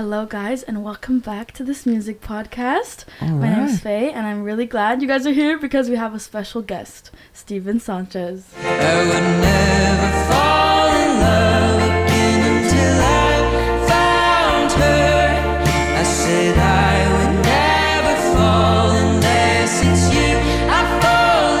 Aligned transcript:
Hello, 0.00 0.24
guys, 0.24 0.62
and 0.62 0.82
welcome 0.82 1.18
back 1.18 1.52
to 1.52 1.62
this 1.62 1.84
music 1.84 2.22
podcast. 2.22 3.04
All 3.20 3.28
My 3.36 3.50
name 3.54 3.64
is. 3.66 3.80
Faye, 3.80 4.10
and 4.10 4.26
I'm 4.26 4.42
really 4.42 4.64
glad 4.64 5.02
you 5.02 5.08
guys 5.08 5.26
are 5.26 5.30
here 5.30 5.58
because 5.58 5.90
we 5.90 5.96
have 5.96 6.14
a 6.14 6.18
special 6.18 6.62
guest, 6.62 7.10
Stephen 7.34 7.78
Sanchez. 7.78 8.50
I 8.56 9.04
would 9.04 9.22
never 9.42 10.32
fall 10.32 10.88
in 10.88 11.20
love 11.20 11.82
again 11.82 12.40
until 12.64 12.98
I 13.02 13.86
found 13.90 14.72
her. 14.72 15.68
I 15.98 16.02
said 16.02 16.56
I 16.56 17.12
would 17.12 17.44
never 17.44 18.14
fall 18.38 18.90
unless 18.96 19.82
it's 19.84 20.14
you 20.14 20.38
I 20.70 20.80
fall 21.02 21.58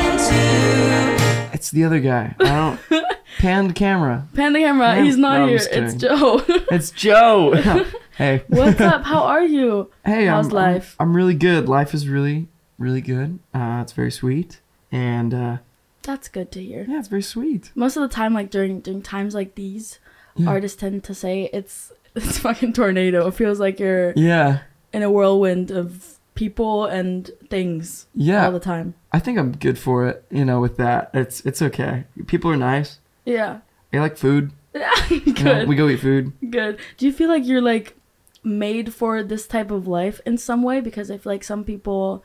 into. 1.50 1.52
It's 1.54 1.70
the 1.70 1.84
other 1.84 2.00
guy. 2.00 2.34
I 2.40 2.44
don't 2.88 3.04
pan 3.38 3.68
the 3.68 3.74
camera. 3.74 4.26
Pan 4.34 4.54
the 4.54 4.60
camera, 4.60 4.96
Yeah, 4.96 5.02
he's 5.04 5.18
not 5.18 5.40
no, 5.40 5.46
here. 5.48 5.60
It's. 5.70 5.94
Joe. 5.94 6.42
It's 6.48 6.90
Joe. 6.90 7.84
hey. 8.16 8.42
What's 8.48 8.80
up? 8.80 9.04
How 9.04 9.22
are 9.24 9.44
you? 9.44 9.90
Hey, 10.04 10.26
How's 10.26 10.46
I'm, 10.46 10.52
life? 10.52 10.96
I'm, 10.98 11.08
I'm 11.10 11.16
really 11.16 11.34
good. 11.34 11.68
Life 11.68 11.94
is 11.94 12.08
really, 12.08 12.48
really 12.78 13.00
good. 13.00 13.38
Uh, 13.54 13.80
it's 13.82 13.92
very 13.92 14.10
sweet, 14.10 14.60
and 14.92 15.32
uh, 15.34 15.56
That's 16.02 16.28
good 16.28 16.50
to 16.52 16.62
hear. 16.62 16.86
yeah, 16.88 16.98
it's 16.98 17.08
very 17.08 17.22
sweet. 17.22 17.70
Most 17.74 17.96
of 17.96 18.02
the 18.02 18.14
time, 18.14 18.34
like 18.34 18.50
during 18.50 18.80
during 18.80 19.02
times 19.02 19.34
like 19.34 19.54
these, 19.54 19.98
Yeah. 20.36 20.48
artists 20.48 20.78
tend 20.80 21.04
to 21.04 21.14
say 21.14 21.50
it's 21.52 21.92
it's 22.14 22.38
fucking 22.38 22.72
tornado. 22.72 23.26
It 23.28 23.34
feels 23.34 23.60
like 23.60 23.78
you're 23.80 24.12
Yeah, 24.16 24.60
in 24.92 25.02
a 25.02 25.10
whirlwind 25.10 25.70
of 25.70 26.16
people 26.34 26.86
and 26.86 27.30
things 27.50 28.06
yeah 28.14 28.46
all 28.46 28.52
the 28.52 28.60
time. 28.60 28.94
I 29.12 29.18
think 29.18 29.38
I'm 29.38 29.52
good 29.52 29.78
for 29.78 30.06
it. 30.06 30.24
You 30.30 30.44
know, 30.44 30.60
with 30.60 30.76
that, 30.78 31.10
it's 31.14 31.40
it's 31.46 31.60
okay. 31.62 32.04
People 32.26 32.50
are 32.50 32.56
nice. 32.56 32.98
Yeah. 33.24 33.60
They 33.90 33.98
like 34.00 34.16
food. 34.16 34.52
good. 34.72 35.36
You 35.36 35.44
know, 35.44 35.64
we 35.66 35.74
go 35.74 35.88
eat 35.88 35.98
food. 36.00 36.32
Good. 36.48 36.78
Do 36.96 37.04
you 37.06 37.12
feel 37.12 37.28
like 37.28 37.44
you're 37.44 37.60
like 37.60 37.96
made 38.42 38.92
for 38.94 39.22
this 39.22 39.46
type 39.46 39.70
of 39.70 39.86
life 39.86 40.20
in 40.26 40.38
some 40.38 40.62
way? 40.62 40.80
Because 40.80 41.10
I 41.10 41.18
feel 41.18 41.32
like 41.32 41.44
some 41.44 41.64
people, 41.64 42.24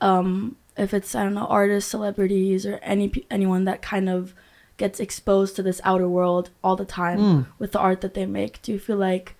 um, 0.00 0.56
if 0.76 0.92
it's 0.92 1.14
I 1.14 1.22
don't 1.24 1.34
know 1.34 1.46
artists, 1.46 1.90
celebrities, 1.90 2.66
or 2.66 2.78
any 2.82 3.12
anyone 3.30 3.64
that 3.64 3.82
kind 3.82 4.08
of 4.08 4.34
gets 4.76 5.00
exposed 5.00 5.56
to 5.56 5.62
this 5.62 5.80
outer 5.84 6.08
world 6.08 6.50
all 6.62 6.76
the 6.76 6.84
time 6.84 7.18
Mm. 7.18 7.46
with 7.58 7.72
the 7.72 7.78
art 7.78 8.02
that 8.02 8.12
they 8.14 8.26
make, 8.26 8.60
do 8.62 8.72
you 8.72 8.78
feel 8.78 8.98
like 8.98 9.34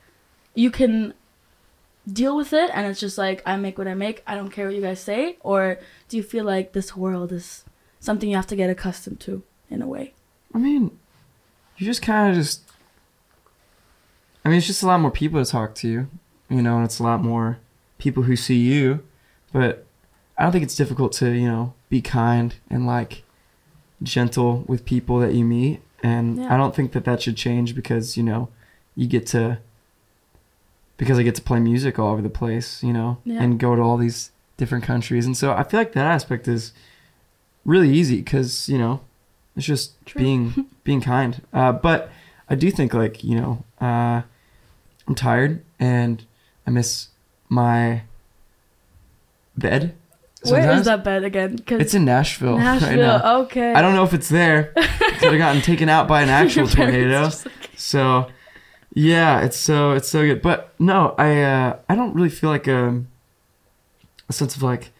you 0.55 0.71
can 0.71 1.13
deal 2.11 2.35
with 2.37 2.53
it 2.55 2.71
and 2.73 2.87
it's 2.87 3.01
just 3.01 3.19
like 3.19 3.43
I 3.45 3.57
make 3.57 3.77
what 3.77 3.87
I 3.89 3.95
make, 3.95 4.23
I 4.27 4.35
don't 4.35 4.49
care 4.51 4.67
what 4.67 4.75
you 4.75 4.81
guys 4.81 5.01
say, 5.01 5.37
or 5.41 5.79
do 6.09 6.17
you 6.17 6.23
feel 6.23 6.45
like 6.45 6.73
this 6.73 6.97
world 6.97 7.33
is 7.33 7.65
something 8.01 8.31
you 8.31 8.37
have 8.37 8.47
to 8.47 8.57
get 8.57 8.71
accustomed 8.71 9.21
to 9.21 9.43
in 9.69 9.83
a 9.83 9.87
way? 9.87 10.15
I 10.55 10.59
mean, 10.59 10.99
you 11.77 11.85
just 11.85 12.01
kind 12.01 12.31
of 12.31 12.37
just. 12.37 12.63
I 14.47 14.49
mean, 14.49 14.59
it's 14.59 14.67
just 14.69 14.85
a 14.85 14.87
lot 14.87 15.01
more 15.01 15.11
people 15.11 15.45
to 15.45 15.51
talk 15.51 15.75
to, 15.77 15.89
you 16.49 16.63
know, 16.63 16.77
and 16.77 16.85
it's 16.85 17.01
a 17.01 17.03
lot 17.03 17.21
more 17.21 17.59
people 17.99 18.23
who 18.23 18.37
see 18.37 18.59
you. 18.59 19.03
But 19.53 19.85
I 20.39 20.45
don't 20.45 20.53
think 20.53 20.63
it's 20.63 20.77
difficult 20.77 21.11
to, 21.15 21.31
you 21.33 21.49
know, 21.49 21.75
be 21.89 22.01
kind 22.01 22.55
and 22.71 22.87
like 22.87 23.25
gentle 24.03 24.65
with 24.69 24.85
people 24.85 25.19
that 25.19 25.35
you 25.35 25.45
meet. 25.45 25.81
And 26.01 26.37
Yeah. 26.39 26.55
I 26.55 26.57
don't 26.57 26.77
think 26.77 26.93
that 26.93 27.05
that 27.07 27.23
should 27.23 27.37
change 27.37 27.75
because, 27.75 28.17
you 28.17 28.23
know, 28.23 28.49
you 28.95 29.09
get 29.09 29.27
to. 29.29 29.59
Because 30.97 31.19
I 31.19 31.25
get 31.25 31.35
to 31.35 31.43
play 31.43 31.59
music 31.59 31.99
all 31.99 32.13
over 32.13 32.23
the 32.23 32.31
place, 32.31 32.83
you 32.85 32.93
know, 32.93 33.19
Yeah. 33.25 33.43
and 33.43 33.59
go 33.59 33.75
to 33.75 33.83
all 33.83 33.97
these 33.97 34.31
different 34.59 34.85
countries. 34.85 35.27
And 35.27 35.37
so 35.37 35.53
I 35.55 35.65
feel 35.65 35.81
like 35.81 35.93
that 35.93 36.07
aspect 36.07 36.47
is 36.47 36.73
really 37.65 37.91
easy 37.91 38.19
because, 38.19 38.69
you 38.69 38.79
know, 38.79 39.01
it's 39.57 39.67
just 39.67 39.93
True. 40.07 40.23
being 40.23 40.67
being 40.85 41.01
kind. 41.01 41.43
Uh, 41.53 41.73
but 41.73 42.11
I 42.49 42.55
do 42.55 42.71
think 42.71 42.95
like 42.95 43.25
you 43.25 43.35
know 43.41 43.65
uh, 43.81 44.23
I'm 45.09 45.15
tired 45.15 45.63
and 45.79 46.25
I 46.67 46.71
miss 46.71 47.09
my 47.49 48.03
bed. 49.57 49.95
Where 50.43 50.61
sometimes. 50.63 50.81
is 50.81 50.87
that 50.87 51.03
bed 51.05 51.25
again? 51.25 51.59
'Cause 51.59 51.81
It's 51.81 51.95
in 51.95 52.05
Nashville. 52.05 52.59
Nashville. 52.59 52.89
Right 52.91 52.99
now. 52.99 53.37
Okay. 53.43 53.73
I 53.73 53.83
don't 53.83 53.95
know 53.95 54.05
if 54.05 54.15
it's 54.15 54.29
there. 54.29 54.73
Could 54.75 55.33
have 55.33 55.39
gotten 55.39 55.63
taken 55.63 55.89
out 55.89 56.07
by 56.07 56.23
an 56.23 56.29
actual 56.41 56.69
tornado. 56.69 57.23
like- 57.23 57.71
So 57.77 58.29
yeah, 58.95 59.41
it's 59.41 59.57
so 59.57 59.93
it's 59.93 60.09
so 60.09 60.23
good. 60.25 60.43
But 60.43 60.73
no, 60.79 61.15
I 61.19 61.43
uh, 61.43 61.77
I 61.89 61.95
don't 61.95 62.15
really 62.15 62.29
feel 62.31 62.51
like 62.51 62.67
a, 62.69 63.03
a 64.29 64.33
sense 64.33 64.57
of 64.57 64.63
like 64.63 64.93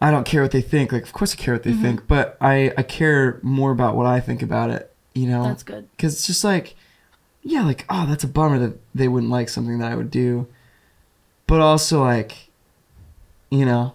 I 0.00 0.10
don't 0.10 0.24
care 0.24 0.42
what 0.42 0.50
they 0.50 0.62
think. 0.62 0.92
Like 0.92 1.04
of 1.04 1.12
course 1.12 1.32
I 1.32 1.36
care 1.36 1.54
what 1.54 1.62
they 1.62 1.72
Mhm. 1.72 1.82
think, 1.82 2.06
but 2.06 2.36
I 2.40 2.72
I 2.76 2.82
care 2.82 3.38
more 3.42 3.70
about 3.70 3.96
what 3.96 4.06
I 4.06 4.20
think 4.20 4.42
about 4.42 4.70
it. 4.70 4.92
You 5.14 5.26
know, 5.28 5.44
That's 5.44 5.62
good. 5.62 5.88
because 5.92 6.14
it's 6.14 6.26
just 6.26 6.44
like 6.44 6.74
yeah, 7.42 7.62
like 7.64 7.84
oh 7.88 8.06
that's 8.06 8.24
a 8.24 8.28
bummer 8.28 8.58
that 8.58 8.78
they 8.94 9.08
wouldn't 9.08 9.30
like 9.32 9.48
something 9.48 9.78
that 9.78 9.90
I 9.90 9.94
would 9.96 10.10
do, 10.10 10.46
but 11.46 11.60
also 11.60 12.02
like 12.02 12.50
you 13.50 13.64
know 13.64 13.94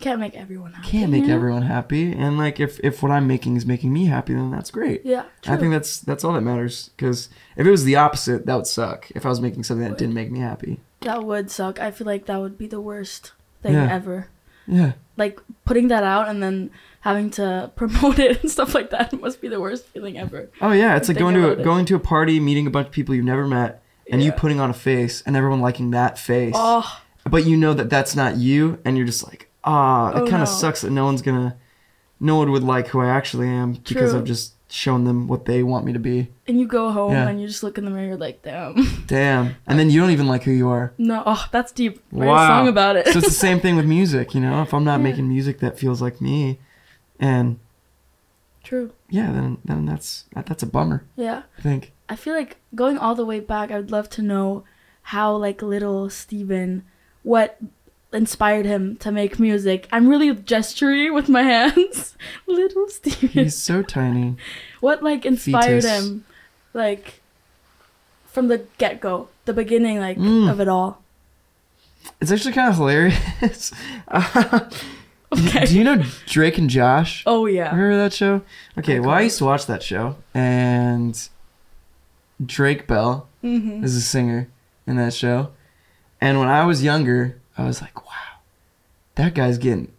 Can't 0.00 0.20
make 0.20 0.34
everyone 0.34 0.72
happy. 0.74 0.88
can't 0.88 1.10
make 1.10 1.22
you 1.22 1.28
know? 1.28 1.34
everyone 1.34 1.62
happy, 1.62 2.12
and 2.12 2.36
like 2.38 2.58
if 2.60 2.78
if 2.80 3.02
what 3.02 3.10
I'm 3.12 3.26
making 3.26 3.56
is 3.56 3.64
making 3.66 3.92
me 3.92 4.06
happy, 4.06 4.34
then 4.34 4.50
that's 4.50 4.70
great. 4.70 5.02
Yeah. 5.04 5.24
True. 5.42 5.54
I 5.54 5.56
think 5.56 5.72
that's 5.72 6.00
that's 6.00 6.24
all 6.24 6.32
that 6.34 6.42
matters. 6.42 6.90
Because 6.96 7.28
if 7.56 7.66
it 7.66 7.70
was 7.70 7.84
the 7.84 7.96
opposite, 7.96 8.46
that 8.46 8.54
would 8.56 8.66
suck. 8.66 9.10
If 9.14 9.24
I 9.24 9.28
was 9.28 9.40
making 9.40 9.64
something 9.64 9.88
that 9.88 9.96
didn't 9.98 10.14
make 10.14 10.30
me 10.30 10.40
happy. 10.40 10.80
that 11.00 11.22
would 11.24 11.50
suck. 11.50 11.78
I 11.80 11.90
feel 11.90 12.06
like 12.06 12.26
that 12.26 12.40
would 12.40 12.58
be 12.58 12.66
the 12.66 12.80
worst 12.80 13.32
thing 13.62 13.74
Yeah. 13.74 13.92
ever. 13.92 14.28
Yeah. 14.66 14.92
Like 15.16 15.40
putting 15.64 15.88
that 15.88 16.02
out 16.04 16.28
and 16.28 16.42
then 16.42 16.70
having 17.00 17.30
to 17.30 17.70
promote 17.76 18.18
it 18.18 18.42
and 18.42 18.50
stuff 18.50 18.74
like 18.74 18.90
that 18.90 19.12
must 19.20 19.40
be 19.40 19.48
the 19.48 19.60
worst 19.60 19.86
feeling 19.86 20.18
ever. 20.18 20.50
Oh 20.60 20.72
yeah, 20.72 20.96
it's 20.96 21.08
like 21.08 21.18
going 21.18 21.34
to 21.36 21.52
a, 21.52 21.56
going 21.56 21.84
to 21.86 21.94
a 21.94 22.00
party, 22.00 22.40
meeting 22.40 22.66
a 22.66 22.70
bunch 22.70 22.86
of 22.88 22.92
people 22.92 23.14
you've 23.14 23.24
never 23.24 23.46
met, 23.46 23.82
and 24.10 24.22
you 24.22 24.32
putting 24.32 24.60
on 24.60 24.70
a 24.70 24.74
face, 24.74 25.22
and 25.24 25.36
everyone 25.36 25.60
liking 25.60 25.90
that 25.92 26.18
face. 26.18 26.54
Oh, 26.56 27.00
But 27.28 27.46
you 27.46 27.56
know 27.56 27.74
that 27.74 27.88
that's 27.90 28.14
not 28.16 28.36
you, 28.36 28.78
and 28.84 28.96
you're 28.96 29.06
just 29.06 29.24
like, 29.24 29.50
ah, 29.64 30.12
Oh, 30.14 30.18
it 30.24 30.28
kind 30.28 30.38
no. 30.38 30.42
of 30.42 30.48
sucks 30.48 30.80
that 30.82 30.90
no 30.90 31.04
one's 31.04 31.22
gonna, 31.22 31.56
no 32.20 32.36
one 32.36 32.50
would 32.52 32.62
like 32.64 32.88
who 32.88 33.00
I 33.00 33.08
actually 33.08 33.48
am 33.48 33.72
because 33.74 34.14
I've 34.14 34.24
just 34.24 34.54
shown 34.68 35.04
them 35.04 35.28
what 35.28 35.44
they 35.44 35.62
want 35.62 35.84
me 35.86 35.92
to 35.92 35.98
be. 35.98 36.28
and 36.48 36.58
you 36.58 36.66
go 36.66 36.90
home 36.90 37.12
Yeah. 37.12 37.28
and 37.28 37.40
you 37.40 37.46
just 37.46 37.62
look 37.62 37.78
in 37.78 37.84
the 37.84 37.90
mirror, 37.90 38.06
you're 38.08 38.16
like, 38.16 38.42
damn. 38.42 38.74
Damn. 39.06 39.54
And 39.66 39.78
then 39.78 39.90
you 39.90 40.00
don't 40.00 40.10
even 40.10 40.26
like 40.26 40.42
who 40.42 40.50
you 40.50 40.68
are. 40.68 40.92
no, 40.98 41.22
oh, 41.24 41.44
that's 41.52 41.70
deep. 41.72 42.00
Write 42.12 42.26
Wow. 42.26 42.44
a 42.44 42.48
song 42.48 42.68
about 42.68 42.96
it. 42.96 43.06
so 43.06 43.18
it's 43.18 43.28
the 43.28 43.34
same 43.34 43.60
thing 43.60 43.76
with 43.76 43.86
music, 43.86 44.34
you 44.34 44.40
know. 44.40 44.62
If 44.62 44.74
I'm 44.74 44.82
not 44.84 44.98
Yeah. 44.98 45.04
making 45.04 45.28
music 45.28 45.60
that 45.60 45.78
feels 45.78 46.02
like 46.02 46.20
me, 46.20 46.58
and 47.20 47.58
True. 48.64 48.90
yeah, 49.08 49.30
then 49.32 49.58
then 49.64 49.86
that's 49.86 50.24
that, 50.34 50.46
that's 50.46 50.62
a 50.62 50.66
bummer. 50.66 51.04
Yeah. 51.16 51.42
I 51.58 51.60
think. 51.62 51.92
I 52.08 52.16
feel 52.16 52.34
like 52.34 52.56
going 52.74 52.98
all 52.98 53.14
the 53.14 53.24
way 53.24 53.38
back, 53.40 53.70
I 53.70 53.76
would 53.76 53.90
love 53.92 54.08
to 54.10 54.22
know 54.22 54.64
how 55.02 55.36
like 55.36 55.62
little 55.62 56.10
Stephen, 56.10 56.82
what 57.22 57.56
inspired 58.12 58.66
him 58.66 58.96
to 58.96 59.10
make 59.12 59.38
music. 59.38 59.88
I'm 59.92 60.08
really 60.08 60.32
gestury 60.34 61.12
with 61.12 61.28
my 61.28 61.42
hands. 61.54 62.16
little 62.46 62.88
Stephen. 62.88 63.28
He's 63.28 63.56
so 63.56 63.82
tiny. 63.82 64.36
What 64.80 65.02
like 65.02 65.24
inspired 65.26 65.82
Fetus. 65.82 65.90
him, 65.90 66.24
like 66.74 67.20
from 68.26 68.48
the 68.48 68.64
get 68.78 69.00
go, 69.00 69.28
the 69.44 69.52
beginning 69.52 69.98
like 69.98 70.18
Mm. 70.18 70.50
of 70.50 70.60
it 70.60 70.68
all. 70.68 71.02
It's 72.20 72.30
actually 72.30 72.52
kind 72.52 72.68
of 72.70 72.76
hilarious. 72.76 73.72
Uh, 74.08 74.68
Okay. 75.32 75.66
Do 75.66 75.76
you 75.76 75.82
know 75.82 76.04
Drake 76.26 76.56
and 76.56 76.70
Josh? 76.70 77.24
Oh 77.26 77.46
yeah. 77.46 77.70
Remember 77.74 77.96
that 77.96 78.12
show? 78.12 78.42
Okay, 78.78 79.00
well, 79.00 79.10
I 79.10 79.22
used 79.22 79.38
to 79.38 79.44
watch 79.44 79.66
that 79.66 79.82
show, 79.82 80.14
and 80.32 81.28
Drake 82.44 82.86
Bell 82.86 83.28
Mm-hmm. 83.42 83.82
is 83.84 83.96
a 83.96 84.00
singer 84.00 84.48
in 84.86 84.96
that 84.96 85.14
show. 85.14 85.50
And 86.20 86.38
when 86.38 86.48
I 86.48 86.64
was 86.64 86.82
younger, 86.84 87.40
I 87.58 87.64
was 87.64 87.80
like, 87.80 88.06
wow, 88.06 88.40
that 89.14 89.34
guy's 89.34 89.58
getting 89.58 89.92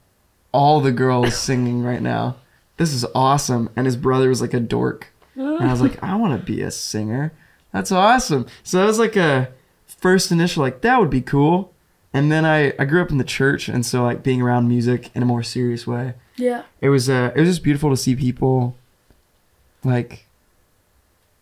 all 0.51 0.79
the 0.79 0.91
girls 0.91 1.37
singing 1.41 1.83
right 1.83 2.01
now. 2.01 2.37
This 2.77 2.93
is 2.93 3.05
awesome. 3.15 3.69
And 3.75 3.85
his 3.85 3.97
brother 3.97 4.29
was 4.29 4.41
like 4.41 4.53
a 4.53 4.59
dork. 4.59 5.11
And 5.35 5.63
I 5.63 5.71
was 5.71 5.81
like, 5.81 6.01
I 6.03 6.15
want 6.15 6.39
to 6.39 6.45
be 6.45 6.61
a 6.61 6.71
singer. 6.71 7.33
That's 7.71 7.91
awesome. 7.91 8.47
So 8.63 8.79
that 8.79 8.85
was 8.85 8.99
like 8.99 9.15
a 9.15 9.51
first 9.87 10.31
initial, 10.31 10.63
like, 10.63 10.81
that 10.81 10.99
would 10.99 11.09
be 11.09 11.21
cool. 11.21 11.73
And 12.13 12.31
then 12.31 12.45
I, 12.45 12.73
I 12.79 12.85
grew 12.85 13.01
up 13.01 13.11
in 13.11 13.17
the 13.17 13.23
church. 13.23 13.67
And 13.67 13.85
so, 13.85 14.03
like, 14.03 14.23
being 14.23 14.41
around 14.41 14.67
music 14.67 15.11
in 15.13 15.23
a 15.23 15.25
more 15.25 15.43
serious 15.43 15.85
way, 15.85 16.13
yeah. 16.35 16.63
it 16.81 16.89
was, 16.89 17.09
uh, 17.09 17.31
it 17.35 17.39
was 17.39 17.49
just 17.49 17.63
beautiful 17.63 17.89
to 17.89 17.97
see 17.97 18.15
people, 18.15 18.75
like, 19.83 20.26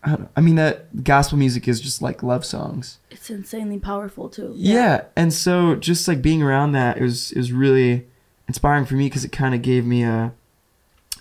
I. 0.05 0.17
I 0.35 0.41
mean, 0.41 0.55
that 0.55 1.03
gospel 1.03 1.37
music 1.37 1.67
is 1.67 1.81
just 1.81 2.01
like 2.01 2.21
love 2.23 2.45
songs. 2.45 2.99
It's 3.11 3.29
insanely 3.29 3.79
powerful 3.79 4.29
too. 4.29 4.53
Yeah. 4.55 5.05
And 5.15 5.33
so 5.33 5.75
just 5.75 6.07
like 6.07 6.21
being 6.21 6.41
around 6.41 6.73
that, 6.73 6.97
it 6.97 7.01
was, 7.01 7.31
it 7.31 7.37
was 7.37 7.51
really 7.51 8.05
inspiring 8.47 8.85
for 8.85 8.93
me 8.95 9.07
because 9.07 9.25
it 9.25 9.31
kind 9.31 9.55
of 9.55 9.61
gave 9.61 9.85
me 9.85 10.03
a 10.03 10.33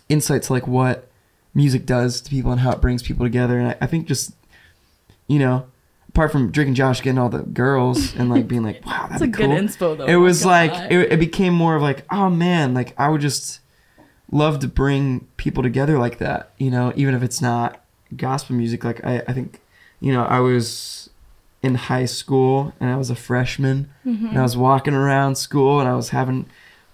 insight 0.08 0.42
to 0.44 0.52
like 0.52 0.66
what 0.66 1.08
music 1.54 1.86
does 1.86 2.20
to 2.20 2.30
people 2.30 2.52
and 2.52 2.60
how 2.60 2.72
it 2.72 2.80
brings 2.80 3.02
people 3.02 3.24
together. 3.24 3.58
And 3.58 3.68
I, 3.68 3.76
I 3.80 3.86
think 3.86 4.06
just, 4.06 4.32
you 5.26 5.38
know, 5.38 5.66
apart 6.08 6.30
from 6.30 6.50
Drake 6.50 6.66
and 6.66 6.76
Josh 6.76 7.00
getting 7.00 7.18
all 7.18 7.28
the 7.28 7.42
girls 7.42 8.14
and 8.14 8.28
like 8.28 8.46
being 8.46 8.62
like, 8.62 8.84
wow, 8.86 9.06
That's 9.08 9.22
a 9.22 9.26
be 9.26 9.32
good 9.32 9.46
cool. 9.46 9.56
inspo 9.56 9.96
though. 9.96 10.04
it 10.04 10.14
oh 10.14 10.20
was 10.20 10.44
not 10.44 10.50
like, 10.50 10.90
it, 10.90 11.12
it 11.12 11.18
became 11.18 11.54
more 11.54 11.76
of 11.76 11.82
like, 11.82 12.04
oh 12.10 12.28
man, 12.30 12.74
like 12.74 12.94
I 12.98 13.08
would 13.08 13.20
just 13.20 13.60
love 14.30 14.58
to 14.60 14.68
bring 14.68 15.26
people 15.36 15.62
together 15.62 15.98
like 15.98 16.18
that, 16.18 16.52
you 16.58 16.70
know, 16.70 16.92
even 16.96 17.14
if 17.14 17.22
it's 17.22 17.40
not 17.40 17.83
gospel 18.16 18.56
music. 18.56 18.84
Like 18.84 19.04
I, 19.04 19.22
I 19.28 19.32
think, 19.32 19.60
you 20.00 20.12
know, 20.12 20.24
I 20.24 20.40
was 20.40 21.10
in 21.62 21.74
high 21.76 22.04
school 22.04 22.72
and 22.80 22.90
I 22.90 22.96
was 22.96 23.10
a 23.10 23.14
freshman 23.16 23.88
Mm-hmm. 24.06 24.26
and 24.26 24.38
I 24.38 24.42
was 24.42 24.56
walking 24.56 24.92
around 24.94 25.36
school 25.36 25.80
and 25.80 25.88
I 25.88 25.94
was 25.94 26.10
having 26.10 26.44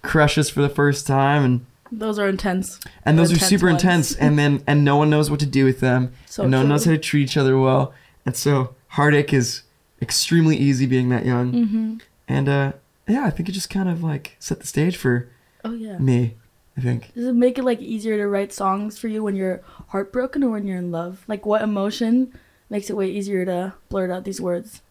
crushes 0.03 0.49
for 0.49 0.63
the 0.63 0.69
first 0.69 1.07
time 1.07 1.45
and 1.45 1.67
Those 1.91 2.19
are 2.21 2.29
intense. 2.29 2.79
and 3.05 3.19
those 3.19 3.33
are 3.33 3.39
super 3.39 3.67
ones. 3.67 3.83
intense 3.83 4.15
and 4.15 4.39
then 4.39 4.63
and 4.69 4.85
no 4.85 4.97
one 4.97 5.11
knows 5.11 5.29
what 5.31 5.41
to 5.41 5.47
do 5.47 5.65
with 5.65 5.81
them 5.81 6.13
So 6.27 6.43
and 6.45 6.51
no 6.53 6.59
one 6.59 6.69
knows 6.69 6.85
how 6.85 6.93
to 6.93 6.99
treat 6.99 7.25
each 7.25 7.37
other 7.37 7.59
well 7.59 7.93
and 8.25 8.37
so 8.37 8.75
heartache 8.89 9.33
is 9.35 9.63
extremely 10.01 10.57
easy 10.57 10.87
being 10.87 11.09
that 11.09 11.27
young 11.27 11.53
Mm-hmm. 11.53 11.97
and 12.29 12.49
uh 12.49 12.73
yeah 13.09 13.25
i 13.27 13.31
think 13.31 13.49
it 13.49 13.53
just 13.53 13.71
kind 13.71 13.89
of 13.89 14.03
like 14.05 14.37
set 14.39 14.61
the 14.61 14.67
stage 14.69 14.97
for 14.97 15.29
Oh 15.65 15.73
yeah. 15.75 15.99
me 15.99 16.37
i 16.81 16.83
think. 16.83 17.13
Does 17.15 17.27
it 17.27 17.35
make 17.35 17.59
it 17.59 17.65
like 17.65 17.81
easier 17.81 18.17
to 18.17 18.27
write 18.27 18.53
songs 18.53 18.99
for 18.99 19.09
you 19.09 19.23
when 19.23 19.37
you're 19.37 19.61
heartbroken 19.89 20.43
or 20.43 20.51
when 20.51 20.67
you're 20.67 20.79
in 20.79 20.91
love? 20.91 21.25
Like 21.29 21.45
what 21.45 21.63
emotion 21.63 22.33
makes 22.71 22.89
it 22.89 22.97
way 22.97 23.11
easier 23.11 23.45
to 23.45 23.75
blurt 23.89 24.11
out 24.11 24.25
these 24.25 24.41
words? 24.41 24.83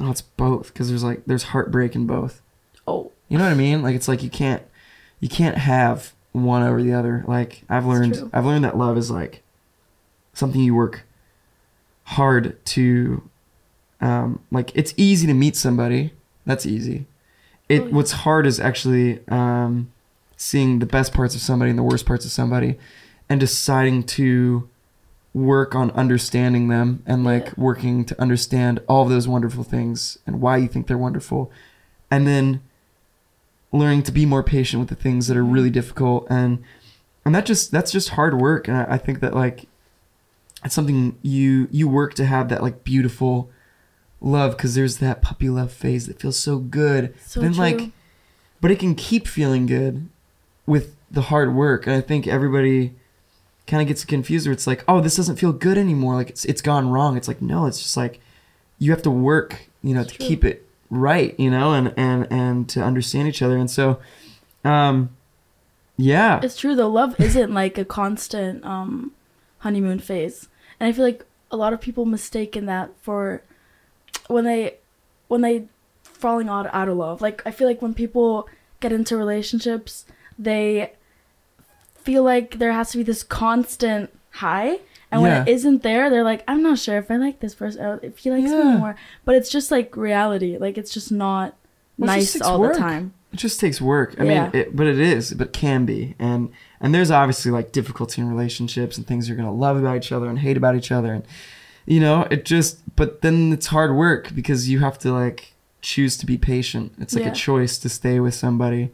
oh 0.00 0.10
it's 0.12 0.20
both 0.22 0.72
because 0.72 0.88
there's 0.88 1.02
like 1.02 1.22
there's 1.26 1.44
heartbreak 1.44 1.94
in 1.94 2.06
both. 2.06 2.40
Oh, 2.86 3.12
you 3.28 3.36
know 3.38 3.44
what 3.44 3.50
i 3.50 3.56
mean? 3.56 3.82
Like 3.82 3.94
it's 3.94 4.08
like 4.08 4.22
you 4.22 4.30
can't 4.30 4.62
you 5.20 5.28
can't 5.28 5.58
have 5.58 6.12
one 6.32 6.62
over 6.62 6.82
the 6.82 6.92
other. 6.92 7.24
Like 7.26 7.62
i've 7.68 7.86
learned 7.86 8.30
i've 8.32 8.46
learned 8.46 8.64
that 8.64 8.76
love 8.76 8.96
is 8.96 9.10
like 9.10 9.42
something 10.34 10.60
you 10.60 10.74
work 10.74 11.04
hard 12.04 12.64
to 12.64 13.28
um 14.00 14.40
like 14.50 14.70
it's 14.74 14.94
easy 14.96 15.26
to 15.26 15.34
meet 15.34 15.56
somebody. 15.56 16.12
That's 16.46 16.64
easy. 16.66 17.06
It 17.68 17.82
Oh, 17.82 17.86
yeah. 17.86 17.92
what's 17.94 18.12
hard 18.12 18.46
is 18.46 18.58
actually 18.60 19.20
um 19.28 19.90
seeing 20.40 20.78
the 20.78 20.86
best 20.86 21.12
parts 21.12 21.34
of 21.34 21.40
somebody 21.42 21.68
and 21.68 21.78
the 21.78 21.82
worst 21.82 22.06
parts 22.06 22.24
of 22.24 22.30
somebody 22.30 22.78
and 23.28 23.38
deciding 23.40 24.02
to 24.04 24.66
work 25.34 25.74
on 25.74 25.90
understanding 25.90 26.68
them 26.68 27.02
and 27.06 27.22
like 27.24 27.46
Yeah. 27.48 27.52
working 27.58 28.04
to 28.06 28.18
understand 28.20 28.80
all 28.88 29.02
of 29.02 29.10
those 29.10 29.28
wonderful 29.28 29.62
things 29.64 30.16
and 30.26 30.40
why 30.40 30.56
you 30.56 30.66
think 30.68 30.86
they're 30.86 30.96
wonderful 30.96 31.50
and 32.10 32.26
then 32.26 32.62
learning 33.72 34.02
to 34.04 34.12
be 34.12 34.24
more 34.24 34.42
patient 34.42 34.80
with 34.80 34.88
the 34.88 34.94
things 34.94 35.26
that 35.26 35.36
are 35.36 35.42
Mm-hmm. 35.42 35.52
really 35.52 35.70
difficult 35.70 36.26
and 36.30 36.62
and 37.24 37.34
that 37.34 37.44
just 37.44 37.70
that's 37.70 37.90
just 37.92 38.10
hard 38.10 38.40
work 38.40 38.66
and 38.68 38.76
I, 38.78 38.94
I 38.94 38.98
think 38.98 39.20
that 39.20 39.34
like 39.34 39.66
it's 40.64 40.74
something 40.74 41.18
you 41.22 41.68
you 41.70 41.86
work 41.88 42.14
to 42.14 42.24
have 42.24 42.48
that 42.48 42.62
like 42.62 42.82
beautiful 42.84 43.50
love 44.20 44.56
because 44.56 44.74
there's 44.74 44.98
that 44.98 45.20
puppy 45.20 45.48
love 45.50 45.70
phase 45.72 46.06
that 46.06 46.18
feels 46.20 46.38
so 46.38 46.58
good 46.58 47.12
so 47.26 47.40
then 47.40 47.52
true. 47.52 47.60
like 47.62 47.90
but 48.60 48.70
it 48.70 48.78
can 48.78 48.94
keep 48.94 49.28
feeling 49.28 49.66
good 49.66 50.08
with 50.68 50.94
the 51.10 51.22
hard 51.22 51.54
work 51.54 51.86
and 51.86 51.96
i 51.96 52.00
think 52.00 52.26
everybody 52.26 52.94
kind 53.66 53.82
of 53.82 53.88
gets 53.88 54.04
confused 54.04 54.46
where 54.46 54.52
it's 54.52 54.66
like 54.66 54.84
oh 54.86 55.00
this 55.00 55.16
doesn't 55.16 55.36
feel 55.36 55.52
good 55.52 55.76
anymore 55.78 56.14
like 56.14 56.30
it's, 56.30 56.44
it's 56.44 56.62
gone 56.62 56.90
wrong 56.90 57.16
it's 57.16 57.28
like 57.28 57.40
no 57.42 57.66
it's 57.66 57.80
just 57.82 57.96
like 57.96 58.20
you 58.78 58.90
have 58.92 59.02
to 59.02 59.10
work 59.10 59.68
you 59.82 59.94
know 59.94 60.02
It's 60.02 60.12
to 60.12 60.18
true. 60.18 60.26
keep 60.28 60.44
it 60.44 60.66
right 60.90 61.34
you 61.38 61.50
know 61.50 61.72
and 61.72 61.92
and 61.96 62.26
and 62.30 62.68
to 62.70 62.82
understand 62.82 63.26
each 63.28 63.42
other 63.42 63.56
and 63.56 63.70
so 63.70 63.98
um 64.64 65.10
yeah 65.96 66.40
It's 66.42 66.56
true 66.56 66.74
though. 66.76 66.88
Love 66.88 67.18
isn't 67.20 67.52
like 67.52 67.76
a 67.76 67.84
constant 67.84 68.64
um, 68.64 69.10
honeymoon 69.58 69.98
phase, 69.98 70.48
and 70.78 70.88
I 70.88 70.92
feel 70.92 71.04
like 71.04 71.24
a 71.50 71.56
lot 71.56 71.72
of 71.72 71.80
people 71.80 72.04
mistaken 72.06 72.66
that 72.66 72.90
for 73.02 73.42
when 74.28 74.44
they 74.44 74.76
when 75.26 75.40
they 75.40 75.66
falling 76.04 76.48
out 76.48 76.72
out 76.72 76.88
of 76.88 76.96
love. 76.96 77.20
Like 77.20 77.42
I 77.44 77.50
feel 77.50 77.66
like 77.66 77.82
when 77.82 77.94
people 77.94 78.48
get 78.78 78.92
into 78.92 79.16
relationships, 79.16 80.04
they 80.38 80.92
feel 82.02 82.22
like 82.22 82.58
there 82.58 82.72
has 82.72 82.90
to 82.92 82.98
be 82.98 83.02
this 83.04 83.22
constant 83.22 84.10
high. 84.30 84.78
And 85.10 85.22
when 85.22 85.32
it 85.32 85.48
Yeah. 85.48 85.54
isn't 85.54 85.82
there, 85.82 86.10
they're 86.10 86.22
like, 86.22 86.44
I'm 86.46 86.62
not 86.62 86.78
sure 86.78 86.98
if 86.98 87.10
I 87.10 87.16
like 87.16 87.40
this 87.40 87.54
person, 87.54 87.82
or 87.84 87.98
if 88.02 88.18
he 88.18 88.30
likes 88.30 88.50
Yeah. 88.50 88.72
me 88.74 88.78
more. 88.78 88.94
But 89.24 89.36
it's 89.36 89.48
just 89.50 89.70
like 89.70 89.96
reality. 89.96 90.58
Like 90.58 90.76
it's 90.78 90.92
just 90.92 91.10
not 91.10 91.54
Well, 91.98 92.10
it 92.10 92.20
just 92.20 92.36
nice 92.36 92.42
all 92.46 92.60
work. 92.60 92.74
the 92.74 92.78
time. 92.78 93.12
it 93.32 93.36
just 93.36 93.60
takes 93.60 93.78
work 93.78 94.14
i 94.18 94.24
Yeah. 94.24 94.44
mean 94.44 94.50
it, 94.54 94.74
but 94.76 94.86
it 94.86 94.98
is 94.98 95.34
but 95.34 95.52
can 95.52 95.84
be 95.84 96.14
and 96.18 96.48
and 96.80 96.94
there's 96.94 97.10
obviously 97.10 97.50
like 97.52 97.72
difficulty 97.72 98.22
in 98.22 98.28
relationships 98.30 98.96
and 98.96 99.06
things 99.06 99.28
you're 99.28 99.36
gonna 99.36 99.52
love 99.52 99.76
about 99.76 99.96
each 99.98 100.10
other 100.12 100.28
and 100.30 100.38
hate 100.38 100.56
about 100.56 100.74
each 100.76 100.90
other 100.90 101.12
and 101.12 101.24
you 101.84 102.00
know 102.00 102.26
it 102.30 102.46
just 102.46 102.78
but 102.96 103.20
then 103.20 103.52
it's 103.52 103.66
hard 103.66 103.94
work 103.94 104.34
because 104.34 104.70
you 104.70 104.78
have 104.78 104.98
to 105.00 105.12
like 105.12 105.52
choose 105.82 106.16
to 106.16 106.24
be 106.24 106.38
patient 106.38 106.92
it's 106.98 107.14
like 107.14 107.24
Yeah. 107.26 107.32
a 107.32 107.34
choice 107.34 107.76
to 107.78 107.90
stay 107.90 108.18
with 108.18 108.32
somebody 108.34 108.92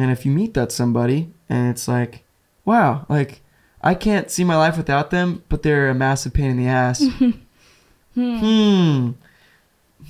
and 0.00 0.10
if 0.10 0.24
you 0.26 0.32
meet 0.32 0.54
that 0.54 0.70
somebody 0.72 1.30
and 1.48 1.70
it's 1.70 1.86
like 1.88 2.24
wow 2.64 3.04
like 3.08 3.40
i 3.82 3.94
can't 3.94 4.30
see 4.30 4.44
my 4.44 4.56
life 4.56 4.76
without 4.76 5.10
them 5.10 5.42
but 5.48 5.62
they're 5.62 5.88
a 5.90 5.94
massive 5.94 6.32
pain 6.34 6.50
in 6.50 6.56
the 6.56 6.66
ass 6.68 7.02
hmm 8.14 9.10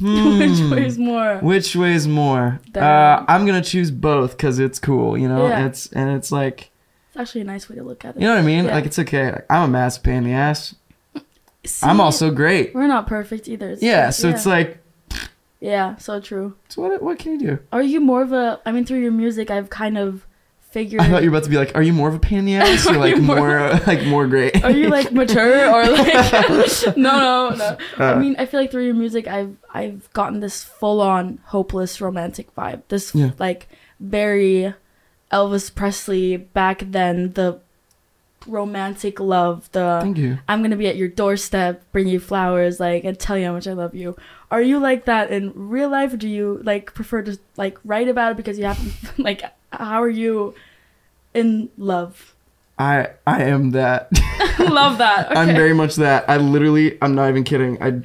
Which 0.01 0.59
Hmm. 0.59 0.71
weighs 0.71 0.99
more? 0.99 1.39
Which 1.39 1.75
weighs 1.75 2.07
more? 2.07 2.61
Uh, 2.77 3.25
I'm 3.27 3.47
gonna 3.47 3.63
choose 3.63 3.91
both 3.91 4.33
because 4.37 4.59
it's 4.61 4.79
cool, 4.79 5.19
you 5.19 5.29
know. 5.29 5.49
Yeah. 5.49 5.67
It's 5.67 5.91
and 5.93 6.11
it's 6.11 6.31
like, 6.31 6.71
It's 7.09 7.17
actually 7.17 7.41
a 7.41 7.45
nice 7.45 7.69
way 7.69 7.77
to 7.77 7.83
look 7.83 8.05
at 8.05 8.15
it. 8.15 8.21
you 8.23 8.29
know 8.29 8.35
what 8.35 8.41
I 8.43 8.47
mean? 8.47 8.67
Yeah. 8.67 8.75
Like 8.75 8.87
it's 8.87 8.99
okay. 9.01 9.33
Like, 9.33 9.47
I'm 9.51 9.63
a 9.65 9.69
massive 9.73 10.03
pain 10.05 10.19
in 10.19 10.25
the 10.25 10.33
ass. 10.33 10.75
See, 11.65 11.85
I'm 11.87 12.01
also 12.01 12.31
great. 12.31 12.75
We're 12.75 12.87
not 12.87 13.07
perfect 13.09 13.49
either. 13.49 13.71
It's 13.71 13.83
Yeah. 13.83 14.07
just- 14.07 14.21
So 14.21 14.29
it's 14.29 14.47
like, 14.47 14.79
yeah, 15.61 15.97
so 15.97 16.21
true. 16.21 16.57
so 16.69 16.83
what? 16.83 17.03
What 17.03 17.19
can 17.19 17.33
you 17.33 17.39
do? 17.39 17.59
Are 17.73 17.83
you 17.83 18.01
more 18.01 18.23
of 18.23 18.33
a? 18.33 18.61
I 18.67 18.73
mean, 18.73 18.85
through 18.85 19.01
your 19.01 19.13
music, 19.13 19.51
I've 19.51 19.71
kind 19.71 19.99
of 19.99 20.25
figured. 20.61 21.01
I 21.01 21.09
thought 21.11 21.23
you 21.25 21.31
were 21.31 21.37
about 21.39 21.45
to 21.45 21.51
be 21.51 21.57
like, 21.57 21.75
are 21.75 21.83
you 21.83 21.93
more 21.93 22.09
of 22.09 22.15
a 22.15 22.19
pain 22.19 22.41
in 22.41 22.45
the 22.45 22.57
ass 22.57 22.87
or 22.87 22.97
like 22.97 23.17
more- 23.19 23.37
more, 23.37 23.71
like 23.87 24.05
more 24.07 24.27
great? 24.27 24.63
Are 24.63 24.71
you 24.71 24.89
like 24.89 25.11
mature 25.13 25.69
or 25.75 25.85
like? 25.87 26.15
no, 26.97 27.19
no, 27.19 27.51
no. 27.57 27.77
I 27.99 28.13
Uh. 28.13 28.19
mean, 28.21 28.37
I 28.39 28.47
feel 28.47 28.61
like 28.61 28.71
through 28.71 28.85
your 28.85 28.95
music, 28.95 29.27
I've 29.27 29.57
I've 29.75 30.13
gotten 30.13 30.41
this 30.41 30.63
full 30.63 31.01
on 31.01 31.39
hopeless 31.47 32.01
romantic 32.01 32.55
vibe. 32.55 32.83
This 32.89 33.15
Yeah. 33.15 33.31
like 33.39 33.69
very 33.99 34.75
Elvis 35.33 35.75
Presley 35.75 36.37
back 36.37 36.83
then. 36.87 37.33
The 37.33 37.61
romantic 38.47 39.21
love. 39.21 39.69
The 39.73 39.99
Thank 40.01 40.17
you. 40.19 40.39
I'm 40.49 40.63
gonna 40.63 40.77
be 40.77 40.87
at 40.89 40.97
your 40.97 41.09
doorstep, 41.09 41.83
bring 41.93 42.09
you 42.09 42.21
flowers, 42.21 42.81
like, 42.81 43.05
and 43.05 43.19
tell 43.19 43.37
you 43.37 43.47
how 43.47 43.53
much 43.53 43.67
I 43.67 43.73
love 43.73 43.95
you. 43.95 44.17
Are 44.51 44.63
you 44.63 44.79
like 44.79 45.05
that 45.05 45.31
in 45.31 45.53
real 45.55 45.91
life? 45.91 46.15
Or 46.15 46.17
do 46.17 46.29
you 46.29 46.61
like 46.65 46.95
prefer 46.95 47.23
to 47.23 47.39
like 47.57 47.79
write 47.85 48.09
about 48.09 48.33
it 48.33 48.37
because 48.37 48.59
you 48.59 48.65
have 48.65 49.15
like 49.19 49.43
how 49.73 50.03
are 50.03 50.09
you 50.09 50.55
in 51.35 51.69
love? 51.77 52.35
I 52.79 53.11
I 53.27 53.43
am 53.45 53.73
that. 53.73 54.09
love 54.59 54.99
that. 54.99 55.27
Okay. 55.31 55.41
I'm 55.41 55.55
very 55.55 55.75
much 55.75 55.97
that. 55.97 56.29
I 56.31 56.37
literally, 56.39 56.97
I'm 57.03 57.15
not 57.15 57.29
even 57.29 57.45
kidding. 57.45 57.83
I 57.83 58.01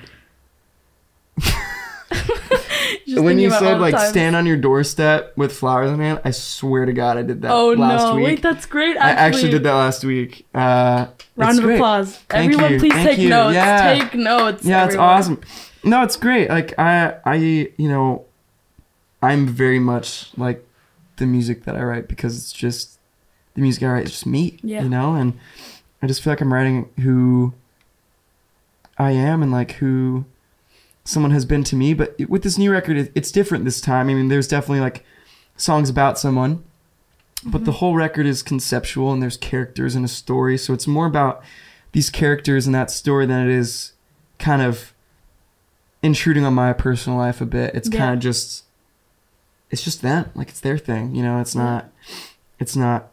Just 3.07 3.23
when 3.23 3.37
you 3.37 3.49
said 3.51 3.79
like 3.79 3.93
times- 3.95 4.09
stand 4.09 4.35
on 4.35 4.45
your 4.45 4.57
doorstep 4.57 5.33
with 5.37 5.51
flowers 5.53 5.91
in 5.91 5.99
hand, 5.99 6.21
I 6.23 6.31
swear 6.31 6.85
to 6.85 6.93
God, 6.93 7.17
I 7.17 7.21
did 7.21 7.41
that 7.41 7.51
Oh 7.51 7.69
last 7.73 8.03
no! 8.07 8.15
week. 8.15 8.25
Wait, 8.25 8.41
that's 8.41 8.65
great. 8.65 8.97
I 8.97 9.09
Actually, 9.11 9.25
actually 9.25 9.51
did 9.51 9.63
that 9.63 9.73
last 9.73 10.03
week. 10.05 10.45
Uh, 10.53 11.07
Round 11.35 11.57
of 11.59 11.63
great. 11.65 11.75
applause. 11.75 12.17
Thank 12.29 12.53
Everyone, 12.53 12.73
you. 12.73 12.79
please 12.79 12.93
Thank 12.93 13.09
take 13.09 13.19
you. 13.19 13.29
notes. 13.29 13.55
Yeah. 13.55 13.93
Take 13.99 14.13
notes. 14.15 14.65
Yeah, 14.65 14.85
it's 14.85 14.95
awesome. 14.95 15.41
No, 15.83 16.03
it's 16.03 16.15
great. 16.15 16.49
Like 16.49 16.77
I, 16.79 17.17
I, 17.25 17.35
you 17.35 17.89
know, 17.89 18.25
I'm 19.21 19.47
very 19.47 19.79
much 19.79 20.29
like 20.37 20.65
the 21.17 21.25
music 21.25 21.63
that 21.63 21.75
I 21.75 21.83
write 21.83 22.07
because 22.07 22.37
it's 22.37 22.53
just 22.53 22.99
the 23.55 23.61
music 23.61 23.83
I 23.83 23.87
write 23.87 24.05
is 24.05 24.11
just 24.11 24.25
me. 24.25 24.57
Yeah. 24.61 24.83
You 24.83 24.89
know, 24.89 25.15
and 25.15 25.37
I 26.01 26.07
just 26.07 26.21
feel 26.21 26.31
like 26.31 26.41
I'm 26.41 26.53
writing 26.53 26.89
who 27.01 27.53
I 28.97 29.11
am 29.11 29.41
and 29.41 29.51
like 29.51 29.73
who 29.73 30.25
someone 31.03 31.31
has 31.31 31.45
been 31.45 31.63
to 31.65 31.75
me. 31.75 31.93
But 31.93 32.17
with 32.29 32.43
this 32.43 32.57
new 32.57 32.71
record, 32.71 33.11
it's 33.13 33.31
different 33.31 33.65
this 33.65 33.81
time. 33.81 34.09
I 34.09 34.13
mean, 34.13 34.29
there's 34.29 34.47
definitely 34.47 34.81
like 34.81 35.05
songs 35.57 35.89
about 35.89 36.17
someone, 36.17 36.63
but 37.43 37.59
mm-hmm. 37.59 37.65
the 37.65 37.71
whole 37.73 37.95
record 37.95 38.25
is 38.25 38.41
conceptual 38.41 39.11
and 39.11 39.21
there's 39.21 39.37
characters 39.37 39.95
and 39.95 40.05
a 40.05 40.09
story. 40.09 40.57
So 40.57 40.73
it's 40.73 40.87
more 40.87 41.05
about 41.05 41.43
these 41.91 42.09
characters 42.09 42.65
and 42.65 42.73
that 42.73 42.89
story 42.89 43.25
than 43.25 43.47
it 43.47 43.53
is 43.53 43.93
kind 44.39 44.61
of 44.61 44.92
intruding 46.03 46.45
on 46.45 46.53
my 46.53 46.73
personal 46.73 47.17
life 47.17 47.41
a 47.41 47.45
bit. 47.45 47.73
It's 47.73 47.89
Yeah. 47.89 47.97
kind 47.99 48.13
of 48.13 48.19
just 48.19 48.65
it's 49.71 49.81
just 49.83 50.03
them. 50.03 50.29
Like 50.35 50.49
it's 50.49 50.59
their 50.59 50.77
thing, 50.77 51.15
you 51.15 51.23
know, 51.23 51.39
it's 51.39 51.55
not 51.55 51.89
it's 52.59 52.75
not 52.75 53.09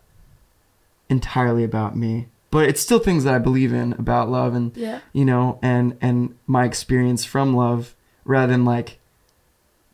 entirely 1.08 1.64
about 1.64 1.96
me. 1.96 2.26
But 2.50 2.68
it's 2.68 2.80
still 2.80 2.98
things 2.98 3.22
that 3.24 3.32
I 3.32 3.38
believe 3.38 3.72
in 3.72 3.92
about 3.94 4.28
love 4.28 4.54
and 4.54 4.76
Yeah. 4.76 4.98
you 5.12 5.24
know, 5.24 5.58
and 5.62 5.96
and 6.00 6.34
my 6.46 6.64
experience 6.64 7.24
from 7.24 7.54
love 7.54 7.94
rather 8.24 8.52
than 8.52 8.64
like 8.64 8.98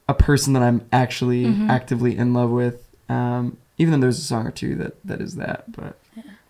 a 0.08 0.14
person 0.14 0.52
that 0.54 0.62
I'm 0.62 0.82
actually 0.92 1.44
Mhm. 1.46 1.68
actively 1.68 2.16
in 2.16 2.32
love 2.32 2.50
with. 2.50 2.82
Um, 3.08 3.58
even 3.78 3.92
though 3.92 4.04
there's 4.06 4.18
a 4.18 4.22
song 4.22 4.46
or 4.46 4.50
two 4.50 4.74
that 4.76 4.94
that 5.04 5.20
is 5.20 5.36
that, 5.36 5.70
but 5.72 5.98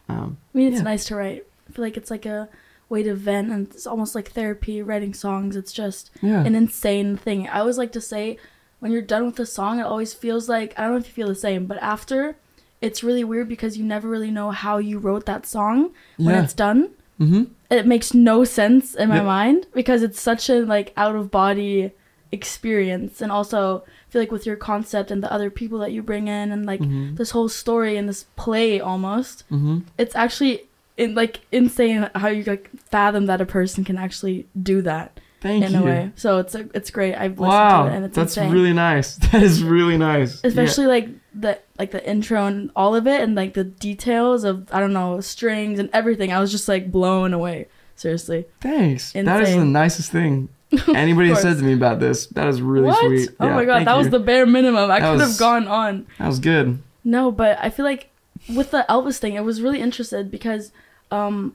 um, 0.09 0.37
I 0.55 0.59
mean, 0.59 0.69
it's 0.69 0.77
Yeah. 0.79 0.83
nice 0.85 1.05
to 1.07 1.17
write. 1.17 1.45
I 1.69 1.73
feel 1.73 1.85
like 1.85 1.97
it's 1.97 2.11
like 2.13 2.27
a 2.27 2.49
way 2.89 3.03
to 3.03 3.15
vent, 3.15 3.51
and 3.51 3.69
it's 3.69 3.87
almost 3.87 4.15
like 4.15 4.31
therapy. 4.31 4.83
Writing 4.83 5.15
songs, 5.15 5.57
it's 5.57 5.73
just 5.73 6.11
yeah, 6.23 6.45
an 6.45 6.55
insane 6.55 7.17
thing. 7.17 7.49
I 7.49 7.61
always 7.61 7.79
like 7.79 7.93
to 7.93 8.01
say, 8.01 8.39
when 8.81 8.93
you're 8.93 9.03
done 9.03 9.27
with 9.27 9.39
a 9.41 9.47
song, 9.47 9.81
it 9.81 9.85
always 9.87 10.15
feels 10.15 10.49
like 10.49 10.73
I 10.79 10.83
don't 10.83 10.93
know 10.93 10.99
if 10.99 11.07
you 11.09 11.13
feel 11.15 11.29
the 11.29 11.35
same, 11.35 11.67
but 11.67 11.79
after, 11.79 12.37
it's 12.81 13.03
really 13.03 13.25
weird 13.25 13.49
because 13.49 13.77
you 13.79 13.85
never 13.85 14.09
really 14.09 14.31
know 14.31 14.51
how 14.51 14.79
you 14.79 14.99
wrote 14.99 15.27
that 15.27 15.47
song 15.47 15.93
when 16.17 16.35
yeah, 16.35 16.43
it's 16.45 16.55
done. 16.55 16.91
Mm-hmm. 17.19 17.45
it 17.71 17.87
makes 17.87 18.13
no 18.13 18.45
sense 18.45 18.95
in 18.95 19.09
my 19.09 19.17
Yep. 19.17 19.25
mind 19.25 19.67
because 19.73 20.03
it's 20.03 20.21
such 20.21 20.51
a 20.51 20.61
like 20.67 20.93
out 20.99 21.17
of 21.17 21.31
body 21.31 21.93
experience 22.31 23.23
and 23.23 23.33
also 23.33 23.79
I 23.87 24.11
feel 24.11 24.21
like 24.23 24.31
with 24.31 24.45
your 24.45 24.57
concept 24.57 25.11
and 25.11 25.23
the 25.23 25.33
other 25.33 25.49
people 25.51 25.79
that 25.79 25.93
you 25.93 26.03
bring 26.03 26.29
in 26.29 26.53
and 26.53 26.67
like 26.67 26.81
Mhm. 26.81 27.17
this 27.17 27.31
whole 27.31 27.49
story 27.49 27.97
and 27.97 28.07
this 28.07 28.27
play 28.37 28.79
almost 28.81 29.45
Mm-hmm. 29.51 29.79
it's 29.97 30.15
actually 30.15 30.65
in 30.97 31.15
like 31.15 31.41
insane 31.53 32.09
how 32.15 32.29
you 32.29 32.43
like 32.45 32.71
fathom 32.91 33.27
that 33.27 33.41
a 33.41 33.47
person 33.47 33.85
can 33.85 33.97
actually 33.99 34.47
do 34.63 34.83
that 34.83 35.19
Thank 35.41 35.65
in 35.65 35.73
you. 35.73 35.81
a 35.81 35.83
way 35.85 36.13
so 36.17 36.39
it's 36.39 36.55
a, 36.55 36.67
it's 36.75 36.91
great 36.91 37.15
i've 37.15 37.33
listened 37.39 37.49
Wow, 37.49 37.85
to 37.85 37.91
it 37.93 37.97
and 37.97 38.05
it's 38.07 38.17
that's 38.17 38.37
insane 38.37 38.53
really 38.53 38.73
nice. 38.73 39.17
That 39.33 39.43
is 39.43 39.63
really 39.63 39.99
nice. 39.99 40.41
Yeah. 40.43 40.49
especially 40.49 40.87
like 40.87 41.09
the 41.35 41.59
like 41.79 41.91
the 41.91 42.09
intro 42.09 42.47
and 42.47 42.71
all 42.75 42.95
of 42.95 43.07
it 43.07 43.21
and 43.21 43.35
like 43.35 43.53
the 43.55 43.65
details 43.65 44.45
of 44.45 44.69
i 44.73 44.81
don't 44.81 44.95
know 44.95 45.21
strings 45.21 45.79
and 45.79 45.91
everything 45.93 46.33
i 46.33 46.41
was 46.41 46.51
just 46.51 46.67
like 46.69 46.91
blown 46.91 47.33
away 47.35 47.69
seriously 47.95 48.47
Thanks. 48.61 49.13
That 49.13 49.43
is 49.43 49.55
the 49.55 49.65
nicest 49.65 50.11
thing 50.11 50.49
anybody 50.89 51.33
said 51.35 51.59
to 51.59 51.63
me 51.63 51.75
about 51.75 52.01
this. 52.01 52.27
That 52.29 52.49
is 52.49 52.61
really 52.61 52.89
what? 52.89 52.99
sweet. 52.99 53.29
Oh 53.39 53.47
Yeah, 53.47 53.55
my 53.55 53.65
god, 53.65 53.87
that 53.87 53.97
was 53.97 54.09
the 54.11 54.19
bare 54.19 54.47
minimum. 54.47 54.91
I 54.91 54.99
That 54.99 55.13
could 55.13 55.21
was- 55.21 55.31
have 55.31 55.39
gone 55.39 55.69
on. 55.69 56.07
That 56.19 56.27
was 56.27 56.41
good. 56.41 56.81
No, 57.05 57.31
but 57.31 57.57
I 57.63 57.71
feel 57.71 57.85
like 57.85 58.11
with 58.53 58.73
the 58.73 58.85
Elvis 58.89 59.19
thing, 59.19 59.35
it 59.35 59.45
was 59.45 59.63
really 59.63 59.81
interested 59.81 60.29
because 60.29 60.73
um, 61.11 61.55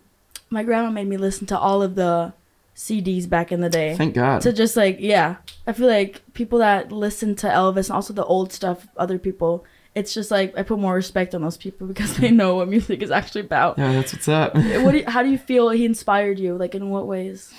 my 0.49 0.63
grandma 0.63 0.91
made 0.91 1.07
me 1.07 1.17
listen 1.17 1.47
to 1.47 1.57
all 1.57 1.81
of 1.81 1.95
the 1.95 2.33
CDs 2.75 3.27
back 3.27 3.51
in 3.51 3.61
the 3.61 3.69
day. 3.69 3.95
Thank 3.95 4.15
God. 4.15 4.41
To 4.41 4.53
just 4.53 4.75
like, 4.75 4.97
yeah, 4.99 5.37
I 5.67 5.73
feel 5.73 5.87
like 5.87 6.21
people 6.33 6.59
that 6.59 6.91
listen 6.91 7.35
to 7.37 7.47
Elvis 7.47 7.89
and 7.89 7.95
also 7.95 8.13
the 8.13 8.25
old 8.25 8.51
stuff, 8.51 8.87
other 8.97 9.19
people, 9.19 9.65
it's 9.93 10.13
just 10.13 10.31
like 10.31 10.57
I 10.57 10.63
put 10.63 10.79
more 10.79 10.95
respect 10.95 11.35
on 11.35 11.41
those 11.41 11.57
people 11.57 11.87
because 11.93 12.17
they 12.17 12.31
know 12.31 12.55
what 12.55 12.69
music 12.69 13.01
is 13.01 13.11
actually 13.11 13.41
about. 13.41 13.77
yeah, 13.77 13.93
that's 13.93 14.13
what's 14.13 14.27
up. 14.27 14.55
What 14.55 14.91
do 14.91 14.97
you, 14.99 15.05
how 15.07 15.23
do 15.23 15.29
you 15.29 15.37
feel 15.37 15.69
he 15.69 15.85
inspired 15.85 16.39
you? 16.39 16.55
Like 16.55 16.75
in 16.75 16.89
what 16.89 17.07
ways? 17.07 17.53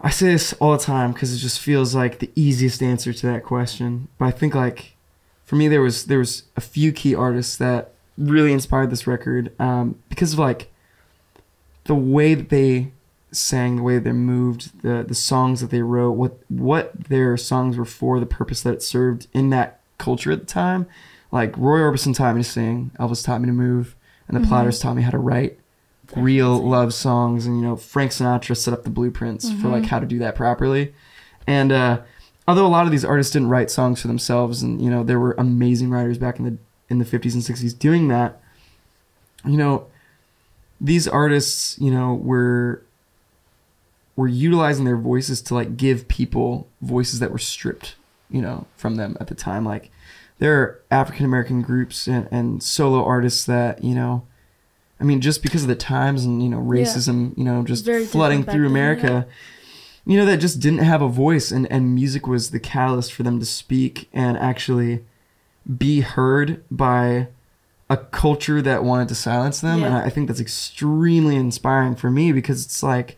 I 0.00 0.10
say 0.10 0.28
this 0.28 0.52
all 0.54 0.72
the 0.72 0.78
time 0.78 1.12
because 1.12 1.34
it 1.34 1.38
just 1.38 1.58
feels 1.58 1.94
like 1.94 2.20
the 2.20 2.30
easiest 2.36 2.82
answer 2.82 3.12
to 3.12 3.26
that 3.26 3.44
question. 3.44 4.08
But 4.18 4.26
I 4.26 4.30
think 4.30 4.54
like 4.54 4.96
for 5.44 5.56
me 5.56 5.68
there 5.68 5.82
was 5.82 6.06
there 6.06 6.18
was 6.18 6.44
a 6.56 6.60
few 6.60 6.92
key 6.92 7.14
artists 7.14 7.56
that 7.56 7.92
really 8.18 8.52
inspired 8.52 8.90
this 8.90 9.06
record 9.06 9.52
um, 9.60 9.94
because 10.08 10.32
of 10.34 10.38
like 10.38 10.70
the 11.84 11.94
way 11.94 12.34
that 12.34 12.48
they 12.50 12.92
sang, 13.32 13.76
the 13.76 13.82
way 13.82 13.94
that 13.94 14.04
they 14.04 14.12
moved, 14.12 14.82
the 14.82 15.04
the 15.06 15.14
songs 15.14 15.60
that 15.60 15.70
they 15.70 15.82
wrote, 15.82 16.12
what 16.12 16.38
what 16.48 16.92
their 17.04 17.36
songs 17.36 17.76
were 17.76 17.84
for, 17.84 18.20
the 18.20 18.26
purpose 18.26 18.62
that 18.62 18.74
it 18.74 18.82
served 18.82 19.26
in 19.32 19.50
that 19.50 19.80
culture 19.98 20.30
at 20.32 20.40
the 20.40 20.46
time. 20.46 20.86
Like 21.30 21.56
Roy 21.56 21.78
Orbison 21.80 22.14
taught 22.14 22.34
me 22.36 22.42
to 22.42 22.48
sing, 22.48 22.90
Elvis 22.98 23.24
taught 23.24 23.40
me 23.40 23.46
to 23.46 23.52
move, 23.52 23.94
and 24.26 24.36
the 24.36 24.40
Mhm. 24.40 24.48
Platters 24.48 24.78
taught 24.80 24.96
me 24.96 25.02
how 25.02 25.10
to 25.10 25.18
write 25.18 25.58
real 26.16 26.54
Definitely. 26.54 26.70
love 26.70 26.94
songs 26.94 27.44
and 27.44 27.58
you 27.60 27.62
know 27.62 27.76
frank 27.76 28.12
sinatra 28.12 28.56
set 28.56 28.72
up 28.72 28.82
the 28.82 28.88
blueprints 28.88 29.50
for 29.52 29.68
like 29.68 29.82
Mhm. 29.82 29.88
how 29.88 29.98
to 29.98 30.06
do 30.06 30.18
that 30.20 30.34
properly 30.34 30.94
and 31.46 31.70
uh 31.70 31.98
although 32.46 32.64
a 32.64 32.68
lot 32.68 32.86
of 32.86 32.90
these 32.90 33.04
artists 33.04 33.30
didn't 33.30 33.50
write 33.50 33.70
songs 33.70 34.00
for 34.00 34.08
themselves 34.08 34.62
and 34.62 34.80
you 34.80 34.88
know 34.88 35.04
there 35.04 35.20
were 35.20 35.34
amazing 35.36 35.90
writers 35.90 36.16
back 36.16 36.38
in 36.38 36.46
the 36.46 36.56
in 36.88 36.98
the 36.98 37.04
50s 37.04 37.34
and 37.34 37.42
60s 37.42 37.78
doing 37.78 38.08
that 38.08 38.40
you 39.44 39.56
know 39.56 39.86
these 40.80 41.06
artists 41.08 41.78
you 41.78 41.90
know 41.90 42.14
were 42.14 42.82
were 44.16 44.28
utilizing 44.28 44.84
their 44.84 44.96
voices 44.96 45.40
to 45.42 45.54
like 45.54 45.76
give 45.76 46.08
people 46.08 46.66
voices 46.82 47.20
that 47.20 47.30
were 47.30 47.38
stripped 47.38 47.94
you 48.30 48.42
know 48.42 48.66
from 48.76 48.96
them 48.96 49.16
at 49.20 49.28
the 49.28 49.34
time 49.34 49.64
like 49.64 49.90
there 50.38 50.60
are 50.60 50.80
african 50.90 51.24
american 51.24 51.62
groups 51.62 52.06
and, 52.06 52.26
and 52.30 52.62
solo 52.62 53.04
artists 53.04 53.44
that 53.44 53.82
you 53.84 53.94
know 53.94 54.24
I 55.00 55.04
mean, 55.04 55.20
just 55.20 55.44
because 55.44 55.62
of 55.62 55.68
the 55.68 55.76
times 55.76 56.24
and 56.24 56.42
you 56.42 56.48
know 56.48 56.58
Yeah. 56.58 56.82
racism, 56.82 57.32
you 57.38 57.44
know, 57.44 57.62
just 57.62 57.84
Very 57.84 58.04
flooding 58.04 58.42
through 58.42 58.66
America, 58.66 59.28
you 60.04 60.16
know, 60.16 60.26
that 60.26 60.38
just 60.38 60.58
didn't 60.58 60.80
have 60.80 61.02
a 61.02 61.08
voice, 61.08 61.52
and 61.52 61.70
and 61.70 61.94
music 61.94 62.26
was 62.26 62.50
the 62.50 62.58
catalyst 62.58 63.12
for 63.12 63.22
them 63.22 63.38
to 63.38 63.46
speak 63.46 64.08
and 64.12 64.36
actually 64.36 65.04
be 65.76 66.00
heard 66.00 66.62
by 66.70 67.28
a 67.90 67.96
culture 67.96 68.60
that 68.62 68.84
wanted 68.84 69.08
to 69.08 69.14
silence 69.14 69.60
them, 69.60 69.82
and 69.84 69.92
Yeah. 69.94 70.00
I 70.02 70.04
I 70.06 70.10
think 70.10 70.28
that's 70.28 70.40
extremely 70.40 71.36
inspiring 71.36 71.94
for 71.96 72.10
me 72.10 72.32
because 72.32 72.64
it's 72.64 72.82
like, 72.82 73.16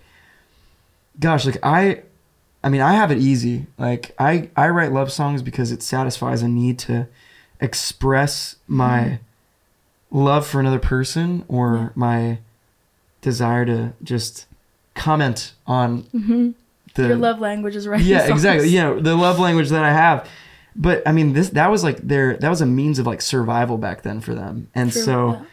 gosh, 1.19 1.47
like 1.47 1.59
I. 1.63 2.03
I 2.63 2.69
mean, 2.69 2.83
I 2.83 2.93
have 2.93 3.11
it 3.11 3.17
easy. 3.17 3.67
Like 3.79 4.15
I, 4.19 4.51
I 4.55 4.69
write 4.69 4.93
love 4.93 5.11
songs 5.11 5.41
because 5.41 5.73
it 5.73 5.83
satisfies 5.83 6.43
a 6.43 6.49
need 6.49 6.79
to 6.81 7.07
express 7.59 8.57
my 8.69 9.19
love 10.11 10.47
for 10.47 10.61
another 10.61 10.79
person 10.79 11.43
or 11.49 11.75
Yeah. 11.75 11.89
my 11.95 12.39
desire 13.23 13.65
to 13.65 13.93
just 14.03 14.45
comment 14.95 15.55
on 15.67 16.01
hmm 16.13 16.51
the 16.95 17.07
Your 17.09 17.17
love 17.17 17.39
language 17.41 17.77
is 17.77 17.87
right. 17.89 18.03
yeah 18.03 18.27
exactly 18.31 18.69
yeah 18.69 18.93
the 18.93 19.15
love 19.15 19.39
language 19.39 19.69
that 19.71 19.85
i 19.85 19.93
have 19.93 20.29
but 20.81 21.03
i 21.07 21.13
mean 21.13 21.33
this 21.35 21.51
that 21.51 21.71
was 21.71 21.85
like 21.85 21.99
their 21.99 22.37
that 22.39 22.49
was 22.49 22.61
a 22.61 22.67
means 22.67 22.99
of 22.99 23.07
like 23.07 23.21
survival 23.21 23.77
back 23.79 24.03
then 24.03 24.21
for 24.21 24.35
them 24.35 24.69
and 24.75 24.93
so 24.93 25.45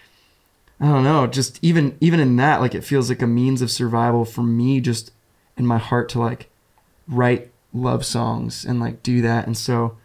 i 0.80 0.86
don't 0.86 1.04
know 1.04 1.28
just 1.28 1.60
even 1.62 1.96
even 2.00 2.20
in 2.20 2.36
that 2.38 2.62
like 2.62 2.74
it 2.74 2.84
feels 2.84 3.10
like 3.10 3.22
a 3.22 3.28
means 3.28 3.62
of 3.62 3.70
survival 3.70 4.24
for 4.26 4.42
me 4.44 4.80
just 4.80 5.12
in 5.58 5.66
my 5.68 5.78
heart 5.78 6.08
to 6.10 6.18
like 6.20 6.50
write 7.08 7.52
love 7.74 8.06
songs 8.06 8.66
and 8.66 8.80
like 8.80 9.04
do 9.04 9.22
that 9.22 9.46
and 9.46 9.58
so 9.58 9.98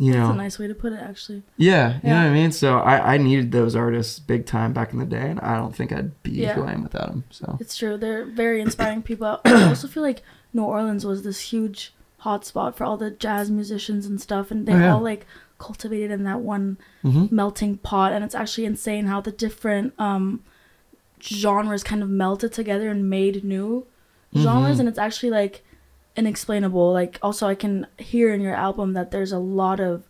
you 0.00 0.12
That's 0.12 0.28
know 0.28 0.32
a 0.34 0.36
nice 0.36 0.58
way 0.60 0.68
to 0.68 0.76
put 0.76 0.92
it, 0.92 1.00
actually. 1.00 1.42
yeah, 1.56 1.94
you 2.04 2.10
know 2.10 2.14
what 2.22 2.30
I 2.30 2.30
mean. 2.30 2.52
So 2.52 2.78
I, 2.78 3.14
I 3.14 3.16
needed 3.16 3.50
those 3.50 3.74
artists 3.74 4.20
big 4.20 4.46
time 4.46 4.72
back 4.72 4.92
in 4.92 5.00
the 5.00 5.04
day, 5.04 5.28
and 5.28 5.40
I 5.40 5.56
don't 5.56 5.74
think 5.74 5.90
I'd 5.90 6.22
be 6.22 6.30
Yeah. 6.30 6.54
who 6.54 6.62
I 6.62 6.70
am 6.70 6.84
without 6.84 7.08
them. 7.08 7.24
So 7.30 7.56
It's 7.58 7.76
true. 7.76 7.96
They're 7.96 8.24
very 8.24 8.60
inspiring 8.60 9.02
people. 9.02 9.40
I 9.44 9.64
also 9.68 9.88
feel 9.88 10.04
like 10.04 10.22
New 10.52 10.62
Orleans 10.62 11.04
was 11.04 11.24
this 11.24 11.40
huge 11.40 11.92
hotspot 12.24 12.74
for 12.74 12.84
all 12.84 12.96
the 12.96 13.10
jazz 13.10 13.50
musicians 13.50 14.06
and 14.06 14.20
stuff, 14.20 14.50
and 14.50 14.66
they 14.66 14.74
Oh, 14.74 14.78
yeah. 14.78 14.94
all 14.94 15.00
like 15.02 15.26
cultivated 15.58 16.10
in 16.12 16.24
that 16.24 16.40
one 16.40 16.76
hmm 17.02 17.26
melting 17.30 17.76
pot. 17.78 18.12
And 18.12 18.24
it's 18.24 18.34
actually 18.34 18.64
insane 18.64 19.06
how 19.06 19.20
the 19.20 19.32
different 19.32 19.92
um, 19.98 20.42
genres 21.22 21.82
kind 21.82 22.02
of 22.02 22.08
melted 22.08 22.52
together 22.52 22.88
and 22.90 23.08
made 23.10 23.44
new 23.44 23.86
genres. 24.36 24.76
Mhm. 24.76 24.80
And 24.80 24.88
it's 24.88 24.98
actually 24.98 25.30
like 25.30 25.64
inexplainable. 26.16 26.92
Like 26.92 27.18
also, 27.22 27.46
I 27.46 27.54
can 27.54 27.86
hear 27.98 28.32
in 28.32 28.40
your 28.40 28.54
album 28.54 28.92
that 28.94 29.10
there's 29.10 29.32
a 29.32 29.38
lot 29.38 29.80
of 29.80 30.04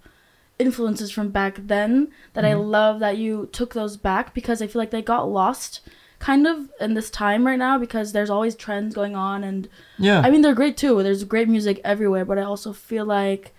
influences 0.58 1.10
from 1.10 1.28
back 1.28 1.56
then 1.66 2.08
that 2.34 2.44
I 2.44 2.52
Mhm. 2.52 2.68
love 2.70 3.00
that 3.00 3.16
you 3.16 3.48
took 3.52 3.74
those 3.74 3.96
back 3.96 4.34
because 4.34 4.60
I 4.60 4.66
feel 4.66 4.80
like 4.80 4.90
they 4.90 5.02
got 5.02 5.30
lost 5.30 5.80
kind 6.18 6.46
of 6.46 6.68
in 6.80 6.94
this 6.94 7.10
time 7.10 7.46
right 7.46 7.58
now 7.58 7.78
because 7.78 8.12
there's 8.12 8.30
always 8.30 8.54
trends 8.56 8.94
going 8.94 9.14
on 9.14 9.44
and 9.44 9.68
yeah, 9.98 10.20
I 10.20 10.30
mean 10.30 10.42
they're 10.42 10.54
great 10.54 10.76
too. 10.76 11.02
There's 11.02 11.24
great 11.24 11.48
music 11.48 11.80
everywhere, 11.84 12.24
but 12.24 12.38
I 12.38 12.42
also 12.42 12.72
feel 12.72 13.04
like 13.04 13.54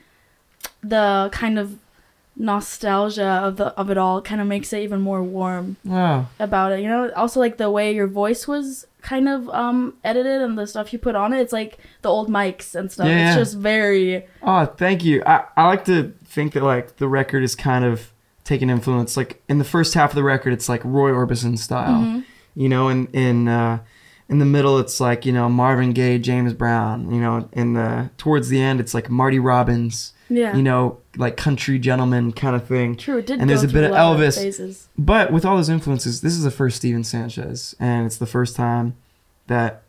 the 0.84 1.30
kind 1.32 1.58
of 1.60 1.78
nostalgia 2.36 3.26
of 3.26 3.58
the 3.58 3.66
of 3.78 3.90
it 3.90 3.98
all 3.98 4.22
kind 4.22 4.40
of 4.40 4.48
makes 4.48 4.72
it 4.72 4.82
even 4.82 5.02
more 5.02 5.22
warm 5.22 5.76
wow, 5.84 6.28
about 6.40 6.72
it. 6.72 6.80
You 6.80 6.88
know, 6.88 7.12
also 7.16 7.40
like 7.40 7.58
the 7.58 7.70
way 7.70 7.94
your 7.94 8.08
voice 8.08 8.48
was 8.48 8.88
kind 9.02 9.30
of 9.30 9.50
um 9.50 9.96
edited 10.04 10.42
and 10.42 10.58
the 10.58 10.66
stuff 10.68 10.92
you 10.94 11.00
put 11.00 11.16
on 11.16 11.34
it. 11.34 11.40
It's 11.42 11.54
like 11.54 11.78
the 12.02 12.10
old 12.10 12.30
mics 12.30 12.76
and 12.76 12.92
stuff. 12.92 13.08
Yeah, 13.08 13.30
it's 13.30 13.38
just 13.38 13.58
very 13.58 14.26
oh, 14.42 14.66
thank 14.66 15.04
you. 15.04 15.22
I 15.26 15.46
I 15.58 15.68
like 15.68 15.86
to 15.86 16.14
think 16.26 16.54
that 16.54 16.64
like 16.64 16.98
the 16.98 17.08
record 17.08 17.44
is 17.44 17.56
kind 17.56 17.84
of 17.84 18.12
taking 18.46 18.70
influence. 18.70 19.18
Like 19.18 19.42
in 19.50 19.58
the 19.60 19.66
first 19.66 19.94
half 19.94 20.12
of 20.12 20.16
the 20.16 20.24
record, 20.24 20.54
it's 20.54 20.70
like 20.70 20.82
Roy 20.84 21.12
Orbison 21.12 21.58
style, 21.58 22.02
Mhm. 22.02 22.24
You 22.56 22.70
know, 22.70 22.88
and 22.90 23.08
in 23.14 23.48
uh, 23.48 23.80
in 24.28 24.40
the 24.40 24.46
middle, 24.46 24.78
it's 24.80 25.00
like 25.00 25.26
you 25.26 25.32
know 25.32 25.50
Marvin 25.50 25.92
Gaye, 25.94 26.18
James 26.18 26.54
Brown, 26.54 27.12
you 27.14 27.20
know, 27.22 27.50
in 27.54 27.74
the 27.74 28.10
towards 28.18 28.50
the 28.50 28.62
end, 28.62 28.80
it's 28.80 28.94
like 28.94 29.10
Marty 29.10 29.40
Robbins, 29.40 30.14
yeah. 30.30 30.56
you 30.56 30.62
know, 30.62 30.98
like 31.18 31.38
country 31.38 31.80
gentleman 31.80 32.32
kind 32.32 32.56
of 32.56 32.68
thing. 32.68 32.96
True, 32.96 33.18
it 33.18 33.26
did. 33.28 33.40
and 33.40 33.50
there's 33.50 33.64
a 33.64 33.68
bit 33.68 33.84
of 33.86 33.92
Elvis. 33.92 34.38
phases. 34.38 34.88
But 34.98 35.32
with 35.32 35.46
all 35.46 35.56
those 35.56 35.70
influences, 35.70 36.22
this 36.22 36.34
is 36.34 36.44
the 36.44 36.52
first 36.52 36.78
Stephen 36.78 37.04
Sanchez, 37.04 37.76
and 37.80 38.06
it's 38.06 38.18
the 38.18 38.28
first 38.28 38.56
time 38.56 38.96
that, 39.48 39.82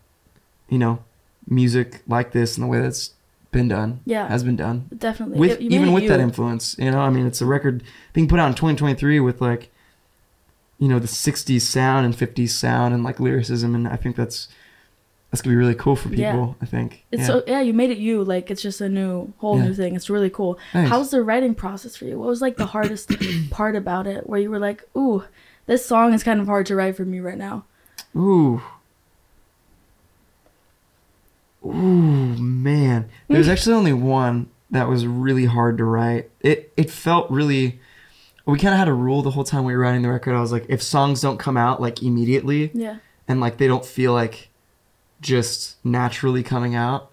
you 0.68 0.78
know, 0.78 1.04
music 1.46 2.02
like 2.08 2.32
this 2.32 2.56
and 2.56 2.64
the 2.64 2.68
way 2.68 2.80
that's 2.80 3.12
been 3.52 3.68
done 3.68 4.00
Yeah, 4.04 4.28
has 4.28 4.44
been 4.44 4.56
done 4.56 4.88
definitely. 4.96 5.38
with 5.38 5.60
It- 5.60 5.62
even 5.62 5.88
it 5.88 5.92
with 5.92 6.08
that 6.08 6.20
influence. 6.20 6.76
You 6.78 6.90
know, 6.92 7.00
I 7.00 7.10
mean, 7.10 7.26
it's 7.26 7.40
a 7.40 7.46
record 7.46 7.82
being 8.12 8.28
put 8.28 8.38
out 8.38 8.48
in 8.48 8.54
2023 8.54 9.18
with 9.20 9.40
like, 9.40 9.70
you 10.80 10.88
know, 10.88 10.98
the 10.98 11.06
60s 11.06 11.60
sound 11.60 12.04
and 12.06 12.16
50s 12.16 12.48
sound 12.50 12.92
and 12.94 13.04
like 13.04 13.20
lyricism, 13.20 13.74
and 13.76 13.86
I 13.86 13.94
think 13.96 14.16
that's 14.16 14.48
that's 15.30 15.42
gonna 15.42 15.52
be 15.52 15.58
really 15.58 15.76
cool 15.76 15.94
for 15.94 16.08
people. 16.08 16.20
Yeah. 16.22 16.54
I 16.60 16.66
think. 16.66 17.04
It's 17.12 17.20
yeah. 17.20 17.26
so 17.26 17.44
yeah, 17.46 17.60
you 17.60 17.72
made 17.72 17.90
it 17.90 17.98
you. 17.98 18.24
Like 18.24 18.50
it's 18.50 18.62
just 18.62 18.80
a 18.80 18.88
new 18.88 19.32
whole 19.38 19.58
Yeah. 19.58 19.66
new 19.66 19.74
thing. 19.74 19.94
It's 19.94 20.10
really 20.10 20.30
cool. 20.30 20.58
Thanks. 20.72 20.90
How's 20.90 21.10
the 21.12 21.22
writing 21.22 21.54
process 21.54 21.94
for 21.94 22.06
you? 22.06 22.18
What 22.18 22.26
was 22.28 22.40
like 22.40 22.56
the 22.56 22.66
hardest 22.66 23.12
part 23.50 23.76
about 23.76 24.08
it? 24.08 24.28
Where 24.28 24.40
you 24.40 24.50
were 24.50 24.58
like, 24.58 24.82
ooh, 24.96 25.22
this 25.66 25.86
song 25.86 26.14
is 26.14 26.24
kind 26.24 26.40
of 26.40 26.46
hard 26.46 26.66
to 26.66 26.74
write 26.74 26.96
for 26.96 27.04
me 27.04 27.20
right 27.20 27.38
now. 27.38 27.64
Ooh. 28.16 28.60
Ooh, 31.64 31.70
man. 32.38 33.08
There's 33.28 33.48
actually 33.52 33.74
only 33.74 33.92
one 33.92 34.48
that 34.70 34.88
was 34.88 35.06
really 35.06 35.44
hard 35.44 35.78
to 35.78 35.84
write. 35.84 36.30
It 36.40 36.72
it 36.76 36.90
felt 36.90 37.30
really 37.30 37.80
we 38.50 38.58
kind 38.58 38.74
of 38.74 38.78
had 38.78 38.88
a 38.88 38.92
rule 38.92 39.22
the 39.22 39.30
whole 39.30 39.44
time 39.44 39.64
we 39.64 39.74
were 39.74 39.80
writing 39.82 40.02
the 40.02 40.10
record. 40.10 40.34
I 40.34 40.40
was 40.40 40.52
like 40.52 40.66
if 40.68 40.82
songs 40.82 41.20
don't 41.20 41.38
come 41.38 41.56
out 41.56 41.80
like 41.80 42.02
immediately 42.02 42.70
Yeah. 42.74 42.96
and 43.28 43.40
like 43.40 43.58
they 43.58 43.66
don't 43.66 43.84
feel 43.84 44.12
like 44.12 44.48
just 45.20 45.76
naturally 45.84 46.42
coming 46.42 46.74
out, 46.74 47.10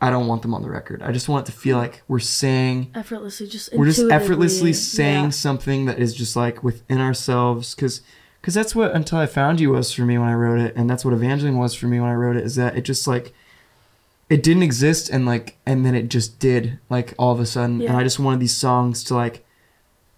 I 0.00 0.10
don't 0.10 0.26
want 0.26 0.42
them 0.42 0.54
on 0.54 0.62
the 0.62 0.68
record. 0.68 1.02
I 1.02 1.12
just 1.12 1.28
want 1.28 1.48
it 1.48 1.52
to 1.52 1.58
feel 1.58 1.78
like 1.78 2.02
we're 2.08 2.18
saying 2.18 2.90
effortlessly 2.94 3.46
just 3.46 3.72
we're 3.72 3.86
just 3.86 4.10
effortlessly 4.10 4.72
saying 4.72 5.24
yeah. 5.24 5.30
something 5.30 5.86
that 5.86 5.98
is 5.98 6.14
just 6.14 6.36
like 6.36 6.62
within 6.62 7.00
ourselves 7.00 7.74
because 7.74 8.02
because 8.40 8.52
that's 8.52 8.74
what 8.74 8.92
until 8.94 9.16
i 9.18 9.24
found 9.24 9.58
you 9.58 9.70
was 9.70 9.90
for 9.90 10.02
me 10.02 10.18
when 10.18 10.28
i 10.28 10.34
wrote 10.34 10.60
it 10.60 10.76
and 10.76 10.90
that's 10.90 11.02
what 11.02 11.14
evangeline 11.14 11.56
was 11.56 11.74
for 11.74 11.86
me 11.86 11.98
when 11.98 12.10
i 12.10 12.14
wrote 12.14 12.36
it 12.36 12.44
is 12.44 12.56
that 12.56 12.76
it 12.76 12.82
just 12.82 13.06
like 13.06 13.32
it 14.28 14.42
didn't 14.42 14.62
exist 14.62 15.08
and 15.08 15.24
like 15.24 15.56
and 15.64 15.86
then 15.86 15.94
it 15.94 16.08
just 16.10 16.38
did 16.38 16.78
like 16.90 17.14
all 17.18 17.32
of 17.32 17.40
a 17.40 17.46
sudden 17.46 17.80
and 17.80 17.96
i 17.96 18.02
just 18.02 18.18
wanted 18.18 18.40
these 18.40 18.54
songs 18.54 19.02
to 19.02 19.14
like 19.14 19.43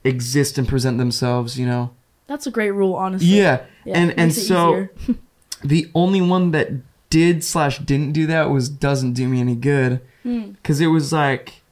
exist 0.07 0.59
and 0.59 0.67
present 0.69 0.99
themselves 0.99 1.59
you 1.59 1.67
know? 1.67 1.91
That's 2.27 2.47
a 2.47 2.51
great 2.51 2.73
rule, 2.73 2.95
honestly. 2.95 3.29
yeah, 3.29 3.63
Yeah, 3.85 3.99
and 3.99 4.19
and 4.19 4.35
so 4.35 4.89
the 5.65 5.89
only 5.95 6.21
one 6.21 6.51
that 6.53 6.71
did 7.09 7.45
slash 7.45 7.79
didn't 7.79 8.13
do 8.13 8.27
that 8.27 8.51
was 8.51 8.69
doesn't 8.69 9.13
do 9.13 9.29
me 9.29 9.41
any 9.41 9.55
good. 9.55 10.01
Hmm. 10.25 10.51
because 10.53 10.81
it 10.81 10.89
was 10.89 11.13
like 11.13 11.63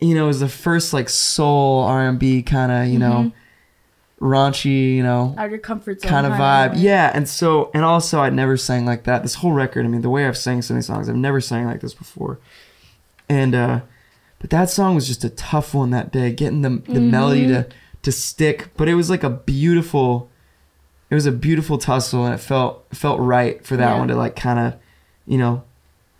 you 0.00 0.12
know 0.16 0.24
it 0.24 0.26
was 0.26 0.40
the 0.40 0.48
first 0.48 0.92
like 0.92 1.08
soul 1.08 1.82
r&b 1.84 2.42
kind 2.42 2.72
of 2.72 2.88
you 2.88 2.98
know 2.98 3.30
raunchy 4.20 4.96
you 4.96 5.02
know 5.04 5.34
out 5.38 5.46
of 5.46 5.50
your 5.52 5.60
comfort 5.60 6.00
zone 6.00 6.10
kind 6.10 6.26
of 6.26 6.32
vibe. 6.32 6.72
yeah 6.76 7.12
and 7.14 7.28
so 7.28 7.70
and 7.74 7.84
also 7.84 8.20
i'd 8.22 8.32
never 8.34 8.56
sang 8.56 8.84
like 8.84 9.04
that. 9.04 9.22
This 9.22 9.36
whole 9.36 9.52
record 9.52 9.84
i 9.84 9.88
mean 9.88 10.00
the 10.02 10.10
way 10.10 10.26
i've 10.26 10.36
sang 10.36 10.62
so 10.62 10.74
many 10.74 10.82
songs 10.82 11.08
i've 11.08 11.14
never 11.14 11.40
sang 11.40 11.66
like 11.66 11.80
this 11.80 11.94
before. 11.94 12.38
And 13.28 13.54
uh 13.54 13.80
but 14.44 14.50
that 14.50 14.68
song 14.68 14.94
was 14.94 15.06
just 15.06 15.24
a 15.24 15.30
tough 15.30 15.72
one 15.72 15.88
that 15.88 16.12
day 16.12 16.30
getting 16.30 16.60
the 16.60 16.68
the 16.68 16.76
mm-hmm. 16.76 17.10
melody 17.10 17.46
to 17.46 17.66
to 18.02 18.12
stick 18.12 18.68
but 18.76 18.90
it 18.90 18.94
was 18.94 19.08
like 19.08 19.22
a 19.24 19.30
beautiful 19.30 20.28
it 21.08 21.14
was 21.14 21.24
a 21.24 21.32
beautiful 21.32 21.78
tussle 21.78 22.26
and 22.26 22.34
it 22.34 22.38
felt 22.38 22.84
felt 22.92 23.18
right 23.18 23.64
for 23.64 23.74
that 23.78 23.92
Yeah. 23.92 23.98
one 23.98 24.08
to 24.08 24.14
like 24.14 24.36
kind 24.36 24.58
of 24.58 24.74
you 25.26 25.38
know 25.38 25.62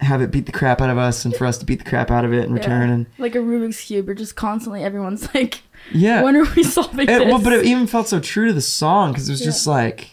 have 0.00 0.22
it 0.22 0.30
beat 0.30 0.46
the 0.46 0.52
crap 0.52 0.80
out 0.80 0.88
of 0.88 0.96
us 0.96 1.26
and 1.26 1.36
for 1.36 1.44
us 1.44 1.58
to 1.58 1.66
beat 1.66 1.80
the 1.84 1.90
crap 1.90 2.10
out 2.10 2.24
of 2.24 2.32
it 2.32 2.44
in 2.46 2.56
Yeah. 2.56 2.62
return 2.62 2.88
and 2.88 3.04
like 3.18 3.34
a 3.34 3.40
Rubik's 3.40 3.82
cube, 3.82 4.08
or 4.08 4.14
just 4.14 4.36
constantly 4.36 4.82
everyone's 4.82 5.28
like, 5.34 5.60
yeah 5.92 6.22
when 6.22 6.34
are 6.34 6.46
we 6.56 6.62
solving 6.62 7.00
it, 7.00 7.18
this? 7.18 7.26
well, 7.26 7.42
but 7.42 7.52
it 7.52 7.66
even 7.66 7.86
felt 7.86 8.08
so 8.08 8.20
true 8.20 8.46
to 8.46 8.54
the 8.54 8.62
song 8.62 9.12
because 9.12 9.28
it 9.28 9.32
was 9.32 9.40
Yeah. 9.42 9.48
just 9.48 9.66
like, 9.66 10.12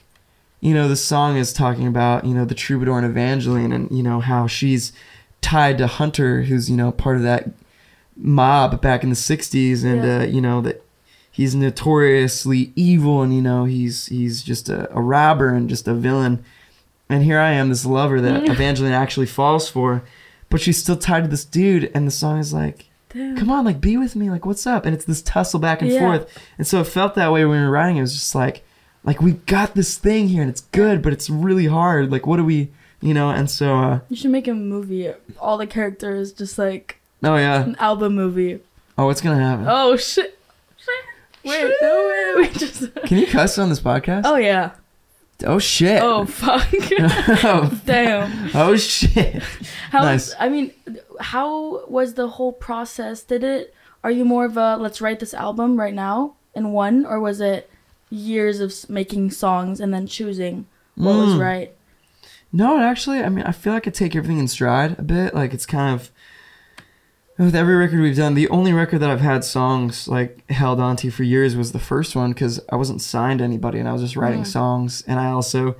you 0.59 0.73
know, 0.73 0.89
the 0.89 0.97
song 0.97 1.37
is 1.37 1.53
talking 1.53 1.87
about 1.87 2.25
you 2.25 2.33
know 2.33 2.43
the 2.43 2.55
troubadour 2.55 2.97
and 2.97 3.05
Evangeline 3.05 3.71
and 3.71 3.89
you 3.89 4.03
know 4.03 4.19
how 4.19 4.47
she's 4.47 4.91
tied 5.39 5.77
to 5.77 5.87
Hunter, 5.87 6.41
who's 6.41 6.69
you 6.69 6.75
know 6.75 6.91
part 6.91 7.15
of 7.15 7.23
that 7.23 7.51
mob 8.15 8.81
back 8.81 9.03
in 9.03 9.09
the 9.09 9.15
'60s, 9.15 9.83
and 9.83 10.03
Yeah. 10.03 10.19
uh, 10.19 10.23
you 10.25 10.41
know 10.41 10.61
that 10.61 10.83
he's 11.31 11.55
notoriously 11.55 12.71
evil 12.75 13.21
and 13.21 13.33
you 13.33 13.41
know 13.41 13.65
he's 13.65 14.07
he's 14.07 14.41
just 14.43 14.69
a, 14.69 14.93
a 14.95 15.01
robber 15.01 15.49
and 15.49 15.69
just 15.69 15.87
a 15.87 15.93
villain. 15.93 16.43
And 17.09 17.23
here 17.23 17.39
I 17.39 17.51
am, 17.51 17.67
this 17.69 17.85
lover 17.85 18.21
that 18.21 18.43
Evangeline 18.49 18.93
actually 18.93 19.25
falls 19.25 19.67
for, 19.69 20.01
but 20.49 20.61
she's 20.61 20.77
still 20.77 20.95
tied 20.95 21.23
to 21.25 21.29
this 21.29 21.43
dude. 21.43 21.91
And 21.93 22.07
the 22.07 22.11
song 22.11 22.39
is 22.39 22.53
like, 22.53 22.85
Damn. 23.09 23.35
come 23.35 23.51
on, 23.51 23.65
like 23.65 23.81
be 23.81 23.97
with 23.97 24.15
me, 24.15 24.29
like 24.29 24.45
what's 24.45 24.65
up? 24.65 24.85
And 24.85 24.95
it's 24.95 25.03
this 25.03 25.21
tussle 25.21 25.59
back 25.59 25.81
and 25.81 25.91
Yeah. 25.91 25.99
forth. 25.99 26.39
And 26.57 26.65
so 26.65 26.79
it 26.79 26.87
felt 26.87 27.15
that 27.15 27.33
way 27.33 27.43
when 27.43 27.59
we 27.59 27.65
were 27.65 27.71
writing. 27.71 27.97
It 27.97 28.01
was 28.01 28.13
just 28.13 28.33
like, 28.33 28.63
like 29.03 29.21
we 29.21 29.33
got 29.33 29.75
this 29.75 29.97
thing 29.97 30.29
here 30.29 30.41
and 30.41 30.49
it's 30.49 30.61
good, 30.61 31.01
but 31.01 31.11
it's 31.11 31.29
really 31.29 31.65
hard. 31.65 32.11
Like 32.13 32.25
what 32.25 32.37
do 32.37 32.45
we, 32.45 32.69
you 33.01 33.13
know? 33.13 33.29
And 33.29 33.49
so, 33.49 33.75
uh, 33.77 33.99
You 34.07 34.15
should 34.15 34.31
make 34.31 34.47
a 34.47 34.53
movie. 34.53 35.11
All 35.37 35.57
the 35.57 35.67
characters, 35.67 36.31
just 36.31 36.57
like 36.57 37.00
oh 37.23 37.35
yeah, 37.35 37.63
an 37.63 37.75
album 37.79 38.15
movie. 38.15 38.59
oh 38.97 39.05
what's 39.05 39.21
gonna 39.21 39.41
happen? 39.41 39.65
Oh 39.67 39.95
shit! 39.97 40.37
Wait, 41.43 41.73
no 41.81 42.07
way. 42.07 42.33
We 42.43 42.49
just. 42.53 42.93
Can 43.05 43.17
you 43.17 43.27
cuss 43.27 43.57
on 43.57 43.69
this 43.69 43.79
podcast? 43.79 44.23
Oh 44.25 44.35
yeah. 44.35 44.71
Oh, 45.43 45.57
shit. 45.57 45.99
Oh 46.03 46.25
fuck. 46.25 46.67
oh, 47.43 47.79
Damn. 47.85 48.51
oh, 48.53 48.77
shit. 48.77 49.41
How? 49.89 50.03
Nice. 50.03 50.35
I 50.39 50.49
mean, 50.49 50.71
how 51.19 51.83
was 51.87 52.13
the 52.13 52.27
whole 52.27 52.53
process? 52.53 53.23
Did 53.23 53.43
it? 53.43 53.73
Are 54.03 54.11
you 54.11 54.23
more 54.23 54.45
of 54.45 54.55
a 54.55 54.77
let's 54.77 55.01
write 55.01 55.19
this 55.19 55.33
album 55.33 55.79
right 55.79 55.95
now 55.95 56.35
in 56.53 56.71
one, 56.73 57.07
or 57.07 57.19
was 57.19 57.41
it 57.41 57.71
years 58.11 58.59
of 58.59 58.87
making 58.87 59.31
songs 59.31 59.79
and 59.79 59.91
then 59.91 60.05
choosing 60.05 60.67
what 60.95 61.15
was 61.15 61.33
Mm. 61.33 61.39
right? 61.39 61.71
No, 62.53 62.77
actually, 62.79 63.23
I 63.23 63.29
mean, 63.29 63.45
I 63.45 63.51
feel 63.51 63.73
like 63.73 63.87
I 63.87 63.91
take 63.91 64.15
everything 64.15 64.37
in 64.37 64.47
stride 64.47 64.99
a 64.99 65.01
bit. 65.01 65.33
Like 65.33 65.53
it's 65.55 65.65
kind 65.65 65.95
of 65.99 66.11
with 67.45 67.55
every 67.55 67.75
record 67.75 67.99
we've 68.01 68.15
done. 68.15 68.33
The 68.35 68.47
only 68.49 68.71
record 68.73 68.99
that 68.99 69.09
I've 69.09 69.21
had 69.21 69.43
songs 69.43 70.07
like 70.07 70.49
held 70.49 70.79
onto 70.79 71.09
for 71.11 71.23
years 71.23 71.55
was 71.55 71.71
the 71.71 71.79
first 71.79 72.15
one 72.15 72.31
because 72.31 72.59
I 72.71 72.75
wasn't 72.75 73.01
signed 73.01 73.39
to 73.39 73.45
anybody 73.45 73.79
and 73.79 73.87
I 73.89 73.93
was 73.93 74.01
just 74.01 74.15
writing 74.15 74.41
Mm. 74.43 74.47
songs. 74.47 75.03
And 75.07 75.19
I 75.19 75.27
also 75.31 75.75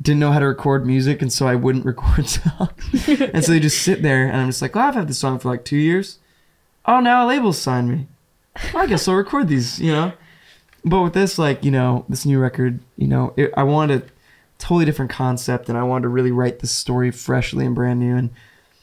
didn't 0.00 0.20
know 0.20 0.30
how 0.32 0.38
to 0.38 0.46
record 0.46 0.86
music, 0.86 1.22
and 1.22 1.32
so 1.32 1.46
I 1.48 1.54
wouldn't 1.56 1.84
record 1.92 2.28
songs. 2.28 3.08
and 3.08 3.44
so 3.44 3.52
they 3.52 3.58
just 3.60 3.82
sit 3.82 4.02
there, 4.02 4.26
and 4.26 4.36
I'm 4.36 4.46
just 4.48 4.62
like, 4.62 4.76
"Oh, 4.76 4.80
I've 4.80 4.94
had 4.94 5.08
this 5.08 5.18
song 5.18 5.38
for 5.40 5.48
like 5.48 5.64
two 5.64 5.76
years. 5.76 6.18
Oh, 6.86 7.00
now 7.00 7.24
a 7.24 7.26
label's 7.26 7.58
signed 7.58 7.88
me. 7.90 8.06
Well, 8.72 8.84
I 8.84 8.86
guess 8.86 9.08
I'll 9.08 9.16
record 9.16 9.48
these, 9.48 9.80
you 9.80 9.90
know." 9.92 10.12
But 10.84 11.02
with 11.02 11.14
this, 11.14 11.36
like 11.38 11.64
you 11.64 11.72
know, 11.72 12.04
this 12.08 12.24
new 12.24 12.38
record, 12.38 12.78
you 12.96 13.08
know, 13.08 13.34
it, 13.36 13.52
I 13.56 13.64
wanted 13.64 14.02
a 14.02 14.06
totally 14.58 14.84
different 14.84 15.10
concept, 15.10 15.68
and 15.68 15.76
I 15.76 15.82
wanted 15.82 16.02
to 16.02 16.08
really 16.10 16.30
write 16.32 16.60
this 16.60 16.70
story 16.70 17.10
freshly 17.10 17.66
and 17.66 17.74
brand 17.74 17.98
new. 17.98 18.14
And 18.16 18.30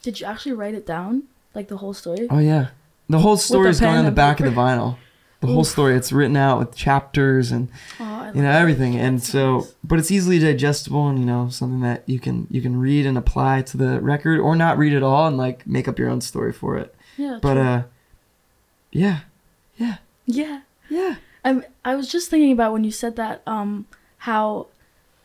Did 0.01 0.19
you 0.19 0.25
actually 0.25 0.51
write 0.53 0.75
it 0.75 0.85
down, 0.85 1.23
like 1.55 1.67
the 1.67 1.77
whole 1.77 1.93
story? 1.93 2.27
oh 2.29 2.39
yeah, 2.39 2.67
the 3.09 3.19
whole 3.19 3.37
story 3.37 3.69
is 3.69 3.79
going 3.79 3.97
on 3.97 4.05
the 4.05 4.11
back 4.11 4.39
of 4.39 4.45
the 4.45 4.51
vinyl. 4.51 4.97
The 5.41 5.47
whole 5.47 5.63
story, 5.63 5.95
it's 5.95 6.11
written 6.11 6.35
out 6.37 6.57
with 6.57 6.75
chapters 6.75 7.51
and 7.51 7.69
Oh, 7.99 8.31
you 8.33 8.41
know 8.41 8.49
everything 8.49 8.95
and 8.95 9.21
so 9.21 9.57
nice. 9.59 9.75
but 9.83 9.99
it's 9.99 10.09
easily 10.09 10.39
digestible 10.39 11.07
and 11.07 11.19
you 11.19 11.25
know 11.25 11.49
something 11.49 11.81
that 11.81 12.01
you 12.07 12.19
can 12.19 12.47
you 12.49 12.61
can 12.63 12.79
read 12.79 13.05
and 13.05 13.15
apply 13.17 13.61
to 13.63 13.77
the 13.77 13.99
record 14.01 14.39
or 14.39 14.55
not 14.55 14.77
read 14.79 14.93
at 14.93 15.03
all 15.03 15.27
and 15.27 15.37
like 15.37 15.67
make 15.67 15.87
up 15.87 15.99
your 15.99 16.09
own 16.09 16.21
story 16.21 16.51
for 16.51 16.77
it 16.77 16.95
Yeah. 17.17 17.37
but 17.43 17.53
true. 17.53 17.61
uh 17.63 17.83
yeah 18.91 19.19
yeah 19.77 19.97
yeah. 20.25 20.61
yeah 20.89 21.15
I'm, 21.43 21.63
I 21.83 21.95
was 21.95 22.11
just 22.11 22.31
thinking 22.31 22.51
about 22.51 22.73
when 22.73 22.83
you 22.83 22.89
said 22.89 23.17
that, 23.17 23.43
um, 23.45 23.85
how, 24.17 24.65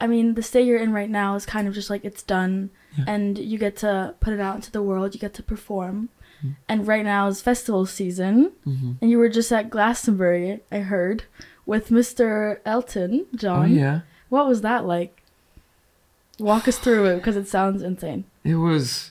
I 0.03 0.07
mean, 0.07 0.35
the 0.35 0.43
state 0.43 0.67
you're 0.67 0.77
in 0.79 0.93
right 0.93 1.09
now 1.09 1.35
is 1.35 1.47
kind 1.47 1.67
of 1.67 1.73
just 1.73 1.89
like 1.89 2.05
it's 2.05 2.23
done, 2.23 2.69
Yeah. 2.99 3.05
and 3.07 3.39
you 3.39 3.57
get 3.57 3.77
to 3.79 4.15
put 4.21 4.35
it 4.35 4.41
out 4.41 4.57
into 4.57 4.71
the 4.71 4.83
world. 4.83 5.15
You 5.15 5.21
get 5.21 5.33
to 5.35 5.43
perform. 5.43 6.11
And 6.69 6.87
right 6.87 7.05
now 7.05 7.27
is 7.29 7.41
festival 7.43 7.87
season, 7.87 8.53
hmm 8.65 8.93
and 9.01 9.11
you 9.11 9.19
were 9.19 9.29
just 9.29 9.53
at 9.53 9.71
Glastonbury, 9.71 10.61
I 10.73 10.79
heard, 10.81 11.25
with 11.67 11.89
Mr. 11.91 12.59
Elton 12.65 13.27
oh 13.33 13.37
John. 13.37 13.75
yeah 13.75 14.01
What 14.29 14.47
was 14.49 14.61
that 14.63 14.85
like? 14.87 15.23
Walk 16.39 16.67
us 16.69 16.79
through 16.79 17.07
it 17.07 17.17
because 17.17 17.37
it 17.37 17.49
sounds 17.49 17.83
insane. 17.83 18.25
it 18.45 18.55
was 18.57 19.11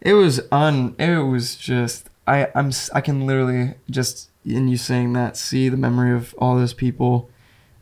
it 0.00 0.14
was 0.14 0.40
un 0.50 0.94
it 0.98 1.18
was 1.18 1.54
just 1.56 2.08
i 2.26 2.48
i'm 2.54 2.70
I 2.94 3.00
can 3.00 3.26
literally 3.26 3.74
just 3.90 4.30
in 4.44 4.68
you 4.68 4.76
saying 4.76 5.12
that 5.12 5.36
see 5.36 5.68
the 5.68 5.76
memory 5.76 6.12
of 6.16 6.34
all 6.38 6.56
those 6.56 6.72
people 6.74 7.28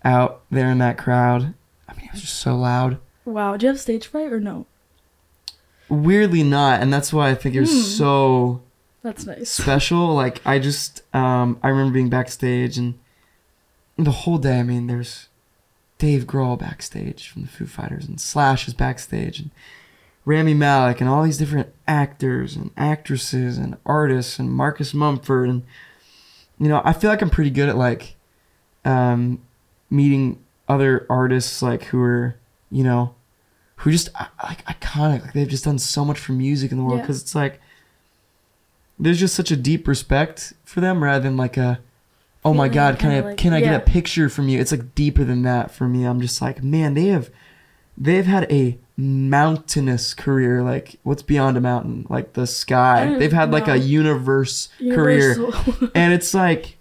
out 0.05 0.43
there 0.51 0.69
in 0.71 0.79
that 0.79 0.99
crowd 0.99 1.55
i 1.89 1.93
mean 1.95 2.07
it 2.07 2.13
was 2.13 2.23
just 2.23 2.37
so 2.41 2.57
loud 2.57 2.99
Wow. 3.27 3.57
Do 3.57 3.67
you 3.67 3.69
have 3.73 3.79
stage 3.79 4.07
fright 4.09 4.33
or 4.33 4.41
no? 4.41 4.67
Weirdly 5.91 6.43
not 6.43 6.81
and 6.81 6.93
that's 6.93 7.13
why 7.13 7.29
i 7.31 7.35
think 7.35 7.55
it 7.55 7.61
was 7.61 7.71
Hmm. 7.73 7.81
so 7.83 8.63
That's 9.03 9.27
nice. 9.27 9.49
special. 9.51 10.15
Like 10.15 10.41
I 10.47 10.59
just 10.59 11.03
um 11.15 11.59
I 11.63 11.69
remember 11.69 11.93
being 11.95 12.09
backstage 12.11 12.79
and 12.79 12.95
the 13.97 14.11
whole 14.11 14.39
day, 14.39 14.61
I 14.61 14.63
mean, 14.63 14.87
there's 14.87 15.29
Dave 15.99 16.25
Grohl 16.27 16.59
backstage 16.59 17.29
from 17.29 17.43
the 17.43 17.49
Foo 17.49 17.67
Fighters 17.67 18.07
and 18.09 18.19
Slash 18.21 18.67
is 18.69 18.73
backstage 18.75 19.41
and 19.41 19.51
Rami 20.25 20.55
Malek 20.55 21.01
and 21.01 21.09
all 21.11 21.23
these 21.23 21.37
different 21.39 21.69
actors 21.89 22.57
and 22.57 22.71
actresses 22.77 23.59
and 23.59 23.77
artists 23.85 24.39
and 24.39 24.51
Marcus 24.53 24.95
Mumford 24.95 25.49
and 25.49 25.63
you 26.59 26.69
know, 26.69 26.81
I 26.85 26.93
feel 26.93 27.11
like 27.11 27.23
I'm 27.23 27.31
pretty 27.31 27.51
good 27.51 27.69
at 27.71 27.77
like 27.77 28.15
um 28.85 29.41
meeting 29.91 30.39
other 30.69 31.07
artists 31.11 31.63
like 31.63 31.85
who 31.85 32.01
are, 32.03 32.37
you 32.71 32.85
know, 32.85 33.15
who 33.81 33.91
just 33.91 34.09
like 34.43 34.65
iconic. 34.67 35.23
Like 35.23 35.33
they've 35.33 35.49
just 35.49 35.65
done 35.65 35.79
so 35.79 36.05
much 36.05 36.19
for 36.19 36.33
music 36.33 36.71
in 36.73 36.79
the 36.79 36.85
world 36.85 36.99
Yeah. 36.99 37.03
because 37.03 37.21
it's 37.23 37.35
like 37.35 37.61
there's 38.99 39.19
just 39.19 39.35
such 39.35 39.51
a 39.51 39.57
deep 39.57 39.89
respect 39.89 40.53
for 40.65 40.81
them 40.81 41.03
rather 41.03 41.23
than 41.23 41.37
like 41.37 41.57
a 41.57 41.81
oh 42.45 42.53
my 42.55 42.69
god 42.69 42.99
can 42.99 43.11
i 43.11 43.21
like- 43.21 43.37
can 43.37 43.53
i 43.53 43.59
yeah. 43.59 43.71
get 43.73 43.83
a 43.83 43.91
picture 43.91 44.29
from 44.29 44.49
you? 44.49 44.61
It's 44.61 44.73
like 44.73 44.95
deeper 44.95 45.25
than 45.25 45.43
that 45.43 45.71
for 45.71 45.89
me. 45.89 46.05
I'm 46.05 46.21
just 46.21 46.41
like 46.43 46.63
man 46.63 46.95
they 46.95 47.07
have 47.07 47.31
they've 47.97 48.27
had 48.27 48.51
a 48.53 48.79
mountainous 48.97 50.13
career. 50.15 50.63
Like 50.63 50.97
what's 51.03 51.23
beyond 51.23 51.57
a 51.57 51.61
mountain? 51.61 52.07
Like 52.11 52.35
the 52.35 52.47
sky. 52.47 53.17
They've 53.19 53.33
had 53.33 53.51
like 53.51 53.69
a 53.69 53.79
universe 53.79 54.69
career. 54.79 55.37
And 55.95 56.13
it's 56.13 56.35
like 56.35 56.77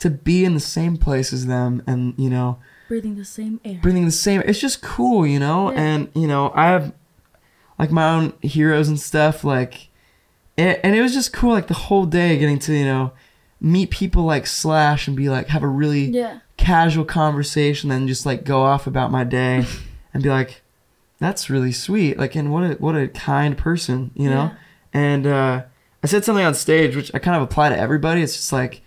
to 0.00 0.10
be 0.10 0.44
in 0.44 0.54
the 0.54 0.60
same 0.60 0.96
place 0.96 1.32
as 1.32 1.46
them 1.46 1.82
and 1.86 2.14
you 2.18 2.28
know 2.30 2.58
Breathing 2.90 3.14
the 3.16 3.24
same 3.24 3.60
air. 3.64 3.78
breathing 3.80 4.04
the 4.04 4.10
same 4.10 4.42
it's 4.44 4.58
just 4.58 4.82
cool 4.82 5.24
you 5.26 5.38
know 5.38 5.70
Yeah. 5.70 5.80
and 5.80 6.08
you 6.14 6.26
know 6.26 6.50
i 6.56 6.66
have 6.66 6.92
like 7.78 7.90
my 7.92 8.04
own 8.14 8.32
heroes 8.42 8.88
and 8.88 8.98
stuff 8.98 9.44
like 9.44 9.88
and, 10.58 10.76
and 10.82 10.96
it 10.96 11.00
was 11.00 11.14
just 11.14 11.32
cool 11.32 11.52
like 11.52 11.68
the 11.68 11.74
whole 11.74 12.04
day 12.04 12.36
getting 12.36 12.58
to 12.58 12.72
you 12.74 12.84
know 12.84 13.12
meet 13.60 13.90
people 13.90 14.24
like 14.24 14.46
Slash 14.46 15.06
and 15.06 15.16
be 15.16 15.28
like 15.28 15.46
have 15.48 15.62
a 15.62 15.68
really 15.68 16.06
Yeah. 16.06 16.38
casual 16.56 17.04
conversation, 17.04 17.90
and 17.90 18.08
just 18.08 18.24
like 18.26 18.42
go 18.44 18.62
off 18.62 18.86
about 18.86 19.10
my 19.12 19.22
day 19.22 19.66
and 20.14 20.22
be 20.22 20.30
like, 20.30 20.62
that's 21.18 21.50
really 21.50 21.70
sweet. 21.72 22.18
Like, 22.18 22.34
and 22.34 22.50
what 22.52 22.64
a 22.64 22.74
what 22.76 22.96
a 22.96 23.06
kind 23.08 23.56
person, 23.58 24.10
you 24.14 24.30
know. 24.30 24.44
Yeah. 24.44 24.54
And 24.94 25.26
uh, 25.26 25.62
I 26.02 26.06
said 26.06 26.24
something 26.24 26.44
on 26.44 26.54
stage 26.54 26.96
which 26.96 27.10
I 27.14 27.18
kind 27.18 27.36
of 27.36 27.42
apply 27.42 27.68
to 27.68 27.78
everybody. 27.78 28.22
It's 28.22 28.34
just 28.34 28.50
like, 28.52 28.80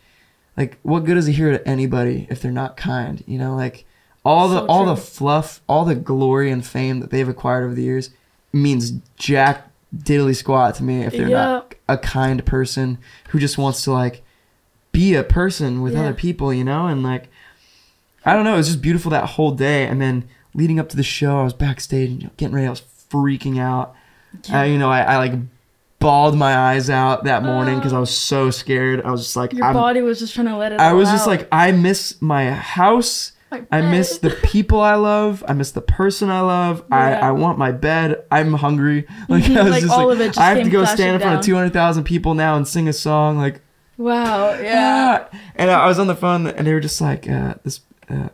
like 0.58 0.80
what 0.82 1.06
good 1.06 1.18
is 1.18 1.28
a 1.28 1.32
hero 1.32 1.52
to 1.56 1.68
anybody 1.68 2.26
if 2.32 2.42
they're 2.42 2.52
not 2.52 2.76
kind? 2.76 3.24
You 3.28 3.38
know, 3.38 3.56
like 3.56 3.86
all 4.26 4.48
the 4.50 4.60
So 4.62 4.66
all 4.68 4.86
the 4.86 4.96
fluff, 4.96 5.62
all 5.68 5.86
the 5.86 5.96
glory 5.96 6.50
and 6.52 6.66
fame 6.66 7.00
that 7.00 7.10
they've 7.10 7.28
acquired 7.28 7.66
over 7.66 7.74
the 7.74 7.84
years 7.84 8.10
means 8.52 8.92
jack 9.18 9.70
diddly 9.96 10.36
squat 10.36 10.76
to 10.76 10.84
me 10.84 11.02
if 11.04 11.14
they're 11.14 11.28
not 11.30 11.76
a 11.88 11.98
kind 11.98 12.44
person 12.46 12.98
who 13.30 13.40
just 13.40 13.58
wants 13.58 13.84
to 13.84 13.92
like 13.92 14.24
be 14.92 15.16
a 15.16 15.24
person 15.24 15.82
with 15.82 15.94
Yeah. 15.94 16.02
other 16.02 16.14
people, 16.14 16.54
you 16.54 16.64
know, 16.64 16.88
and 16.88 17.04
like 17.04 17.30
I 18.26 18.34
don't 18.34 18.44
know, 18.46 18.54
it 18.54 18.58
was 18.58 18.68
just 18.68 18.82
beautiful 18.82 19.12
that 19.12 19.26
whole 19.32 19.52
day. 19.52 19.86
And 19.86 20.02
then 20.02 20.24
leading 20.54 20.80
up 20.80 20.88
to 20.90 20.96
the 20.96 21.04
show, 21.04 21.40
I 21.40 21.44
was 21.44 21.54
backstage 21.54 22.10
and 22.10 22.22
you 22.22 22.28
know, 22.28 22.34
getting 22.38 22.56
ready. 22.56 22.68
I 22.68 22.70
was 22.70 22.84
freaking 23.10 23.60
out. 23.60 23.96
I, 24.50 24.66
you 24.66 24.78
know, 24.78 24.90
I, 24.90 25.02
I 25.02 25.18
like 25.18 25.34
bawled 26.00 26.38
my 26.38 26.56
eyes 26.56 26.90
out 26.90 27.26
that 27.26 27.44
morning 27.44 27.78
because 27.78 27.94
I 27.94 28.00
was 28.00 28.16
so 28.16 28.50
scared. 28.50 29.02
I 29.04 29.12
was 29.12 29.22
just 29.22 29.36
like, 29.36 29.52
Your 29.54 29.66
I'm, 29.66 29.74
body 29.74 30.02
was 30.02 30.20
just 30.20 30.34
trying 30.36 30.48
to 30.48 30.56
let 30.58 30.72
it. 30.72 30.80
I 30.80 30.94
was 30.94 31.10
just 31.10 31.28
like, 31.28 31.48
I 31.52 31.72
miss 31.72 32.22
my 32.22 32.50
house. 32.52 33.34
My 33.72 33.78
I 33.78 33.82
miss 33.82 34.18
the 34.18 34.30
people 34.32 34.82
I 34.82 34.96
love. 34.96 35.44
I 35.48 35.54
miss 35.54 35.72
the 35.72 35.82
person 35.82 36.30
I 36.30 36.42
love. 36.42 36.84
I, 36.92 37.12
Yeah. 37.12 37.28
I 37.28 37.32
want 37.32 37.58
my 37.58 37.72
bed. 37.72 38.24
I'm 38.32 38.54
hungry. 38.54 39.06
Like, 39.30 39.44
I 39.50 39.62
was 39.64 39.72
Like, 39.72 39.82
just 39.82 39.94
all 39.94 40.08
like, 40.08 40.16
of 40.16 40.22
it 40.22 40.28
just 40.28 40.40
I 40.40 40.56
have 40.56 40.64
to 40.64 40.70
go 40.70 40.86
stand 40.86 41.16
in 41.16 41.22
front 41.22 41.40
of 41.40 41.46
200,000 41.46 42.04
people 42.04 42.34
now 42.34 42.56
and 42.58 42.68
sing 42.68 42.88
a 42.88 42.94
song. 42.94 43.38
Like, 43.38 43.62
Wow. 43.98 44.54
Yeah. 44.60 45.28
ah. 45.32 45.40
And 45.56 45.70
I 45.70 45.88
was 45.88 46.00
on 46.00 46.08
the 46.08 46.16
phone 46.16 46.48
and 46.48 46.66
they 46.66 46.74
were 46.74 46.80
just 46.80 47.00
like, 47.00 47.30
uh, 47.30 47.56
this 47.64 47.82
uh, 48.10 48.30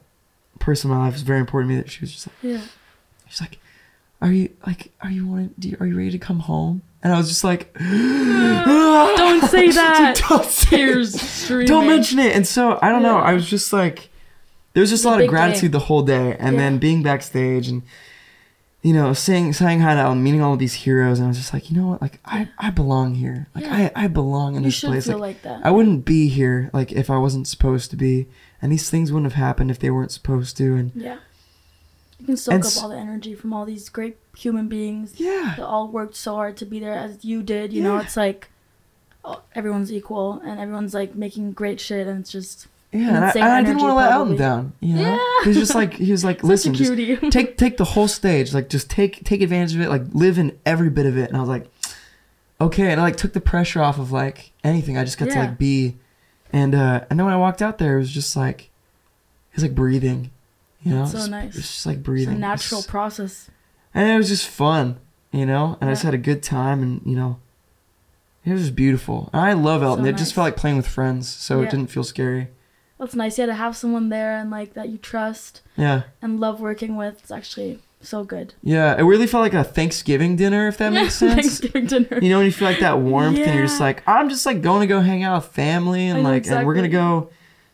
person 0.59 0.89
in 0.91 0.97
my 0.97 1.05
life 1.05 1.15
is 1.15 1.21
very 1.21 1.39
important 1.39 1.69
to 1.71 1.75
me. 1.75 1.81
That 1.81 1.89
she 1.91 2.01
was 2.01 2.11
just 2.13 2.27
like, 2.27 2.35
Yeah. 2.41 2.61
she's 3.27 3.41
like, 3.41 3.59
are 4.21 4.31
you 4.31 4.49
like, 4.65 4.91
are 5.01 5.09
you 5.11 5.27
wanting, 5.27 5.53
do 5.59 5.69
you, 5.69 5.77
are 5.79 5.85
you 5.85 5.97
ready 5.97 6.11
to 6.11 6.17
come 6.19 6.39
home? 6.39 6.81
And 7.03 7.13
I 7.13 7.17
was 7.17 7.27
just 7.29 7.43
like, 7.43 7.73
Don't 7.77 9.41
say 9.49 9.71
that. 9.71 10.21
don't 10.29 10.45
say 10.45 10.77
Tears 10.77 11.19
streaming. 11.21 11.67
don't 11.67 11.87
mention 11.87 12.19
it. 12.19 12.35
And 12.35 12.45
so 12.47 12.77
I 12.81 12.89
don't 12.89 13.01
know. 13.03 13.17
I 13.17 13.33
was 13.33 13.49
just 13.49 13.71
like, 13.73 14.08
there 14.73 14.81
was 14.81 14.89
just 14.89 15.05
a 15.05 15.07
lot 15.09 15.21
of 15.21 15.27
gratitude 15.27 15.71
day. 15.71 15.77
the 15.77 15.85
whole 15.85 16.01
day, 16.03 16.35
and 16.39 16.55
Yeah. 16.55 16.61
then 16.61 16.77
being 16.77 17.03
backstage 17.03 17.67
and 17.67 17.81
you 18.81 18.93
know 18.93 19.11
saying 19.13 19.51
saying 19.53 19.81
hi 19.81 19.93
to 19.95 20.07
and 20.09 20.23
meeting 20.23 20.41
all 20.41 20.53
of 20.53 20.59
these 20.59 20.73
heroes, 20.73 21.19
and 21.19 21.25
I 21.25 21.29
was 21.29 21.37
just 21.37 21.53
like, 21.53 21.69
you 21.69 21.77
know 21.77 21.87
what, 21.87 22.01
like 22.01 22.19
I 22.25 22.49
I 22.57 22.69
belong 22.69 23.15
here. 23.15 23.47
Like 23.55 23.65
Yeah. 23.65 23.89
I 23.95 24.05
I 24.05 24.07
belong 24.07 24.55
in 24.55 24.63
You 24.63 24.67
this 24.69 24.79
place. 24.81 25.05
feel 25.07 25.17
Like, 25.17 25.35
like 25.35 25.41
that. 25.43 25.65
I 25.65 25.71
wouldn't 25.71 26.05
be 26.05 26.27
here 26.29 26.69
like 26.73 26.91
if 26.91 27.09
I 27.09 27.17
wasn't 27.17 27.47
supposed 27.47 27.89
to 27.91 27.97
be, 27.97 28.27
and 28.61 28.71
these 28.71 28.89
things 28.89 29.11
wouldn't 29.11 29.31
have 29.31 29.41
happened 29.41 29.69
if 29.71 29.79
they 29.79 29.89
weren't 29.89 30.11
supposed 30.11 30.55
to. 30.57 30.75
And 30.75 30.91
Yeah. 30.95 31.17
You 32.19 32.25
can 32.25 32.37
soak 32.37 32.65
up 32.65 32.83
all 32.83 32.89
the 32.89 32.97
energy 32.97 33.33
from 33.33 33.53
all 33.53 33.63
these 33.65 33.87
great 33.87 34.17
human 34.37 34.67
beings 34.67 35.13
yeah, 35.17 35.53
that 35.55 35.65
all 35.65 35.87
worked 35.87 36.15
so 36.17 36.35
hard 36.35 36.57
to 36.57 36.65
be 36.65 36.77
there 36.79 36.93
as 36.93 37.23
you 37.23 37.41
did. 37.41 37.71
You 37.71 37.81
know, 37.81 37.97
it's 37.97 38.17
like 38.17 38.49
oh, 39.23 39.41
everyone's 39.55 39.91
equal 39.91 40.41
and 40.45 40.59
everyone's 40.59 40.93
like 40.93 41.15
making 41.15 41.53
great 41.53 41.79
shit, 41.79 42.07
and 42.07 42.19
it's 42.21 42.31
just 42.31 42.67
yeah. 42.91 43.15
And 43.15 43.25
I, 43.25 43.29
and 43.31 43.43
I 43.43 43.61
didn't 43.63 43.77
want 43.81 43.91
to 43.91 43.95
let 43.95 44.11
Elton 44.11 44.35
down. 44.35 44.73
You 44.79 44.95
know, 44.95 45.01
Yeah. 45.01 45.19
he 45.43 45.49
was 45.49 45.57
just 45.57 45.75
like 45.75 45.93
he 45.93 46.11
was 46.11 46.23
like, 46.23 46.43
listen, 46.53 46.73
just 46.73 46.91
take 47.31 47.57
take 47.57 47.77
the 47.77 47.85
whole 47.85 48.07
stage 48.07 48.53
like 48.53 48.69
just 48.69 48.89
take 48.89 49.23
take 49.23 49.41
advantage 49.41 49.75
of 49.75 49.81
it 49.81 49.89
like 49.89 50.03
live 50.13 50.37
in 50.39 50.57
every 50.65 50.89
bit 50.89 51.05
of 51.05 51.17
it. 51.17 51.27
And 51.29 51.37
i 51.37 51.39
was 51.39 51.49
like 51.49 51.69
okay. 52.61 52.91
And 52.91 52.99
i 52.99 53.03
like 53.03 53.15
took 53.15 53.33
the 53.33 53.41
pressure 53.41 53.81
off 53.81 53.99
of 53.99 54.11
like 54.11 54.51
anything. 54.63 54.97
I 54.97 55.03
just 55.03 55.17
got 55.17 55.29
to 55.29 55.35
like 55.39 55.57
be. 55.57 55.97
And 56.51 56.73
uh 56.73 57.05
and 57.09 57.19
then 57.19 57.25
when 57.25 57.33
i 57.33 57.37
walked 57.37 57.61
out 57.61 57.77
there 57.77 57.95
it 57.97 57.99
was 57.99 58.11
just 58.11 58.35
like 58.35 58.71
it 59.51 59.55
was 59.57 59.63
like 59.63 59.75
breathing 59.75 60.31
you 60.81 60.95
know? 60.95 61.05
So 61.05 61.17
It's- 61.17 61.29
nice. 61.29 61.55
it's 61.57 61.67
just 61.67 61.85
like 61.85 61.97
it's 61.97 62.05
breathing. 62.05 62.35
A 62.35 62.39
natural 62.39 62.79
It's- 62.79 62.89
process. 62.89 63.49
and 63.93 64.09
it 64.09 64.17
was 64.17 64.29
just 64.29 64.47
fun 64.47 64.97
you 65.31 65.45
know? 65.45 65.77
And 65.79 65.89
i 65.89 65.93
just 65.93 66.01
had 66.03 66.15
a 66.15 66.17
good 66.17 66.41
time 66.41 66.81
and 66.81 67.01
you 67.05 67.15
know 67.15 67.37
it 68.45 68.51
was 68.53 68.61
just 68.61 68.75
beautiful. 68.75 69.29
And 69.31 69.41
i 69.43 69.53
love 69.53 69.83
elton. 69.83 70.05
So 70.05 70.09
it 70.09 70.17
just 70.17 70.33
felt 70.33 70.45
like 70.45 70.57
playing 70.57 70.77
with 70.77 70.87
friends 70.87 71.27
so 71.29 71.61
it 71.61 71.69
didn't 71.69 71.87
feel 71.91 72.03
scary 72.03 72.47
That's 72.99 73.15
nice. 73.15 73.39
Yeah, 73.39 73.45
to 73.47 73.53
have 73.53 73.75
someone 73.77 74.09
there 74.09 74.37
and 74.37 74.51
like 74.51 74.73
that 74.73 74.89
you 74.89 74.97
trust 74.97 75.61
yeah 75.77 76.03
and 76.21 76.39
love 76.39 76.59
working 76.59 76.95
with. 76.95 77.19
It's 77.21 77.31
actually 77.31 77.79
so 78.01 78.23
good. 78.23 78.53
yeah 78.63 78.97
it 78.97 79.03
really 79.03 79.27
felt 79.27 79.41
like 79.41 79.53
a 79.53 79.63
thanksgiving 79.63 80.37
dinner 80.37 80.69
if 80.69 80.77
that 80.77 80.93
makes 80.93 81.15
sense 81.23 81.33
Thanksgiving 81.33 81.85
dinner. 81.85 82.19
You 82.21 82.29
know 82.29 82.37
when 82.37 82.45
you 82.45 82.51
feel 82.51 82.67
like 82.67 82.79
that 82.79 82.99
warmth 82.99 83.37
and 83.37 83.53
you're 83.55 83.65
just 83.65 83.79
like, 83.81 84.03
I'm 84.07 84.29
just 84.29 84.45
like 84.45 84.61
going 84.61 84.81
to 84.81 84.87
go 84.87 85.01
hang 85.01 85.23
out 85.23 85.41
with 85.41 85.51
family 85.51 86.07
and 86.07 86.19
I 86.19 86.21
like 86.21 86.47
and 86.47 86.65
we're 86.65 86.75
gonna 86.75 86.87
go 86.87 87.29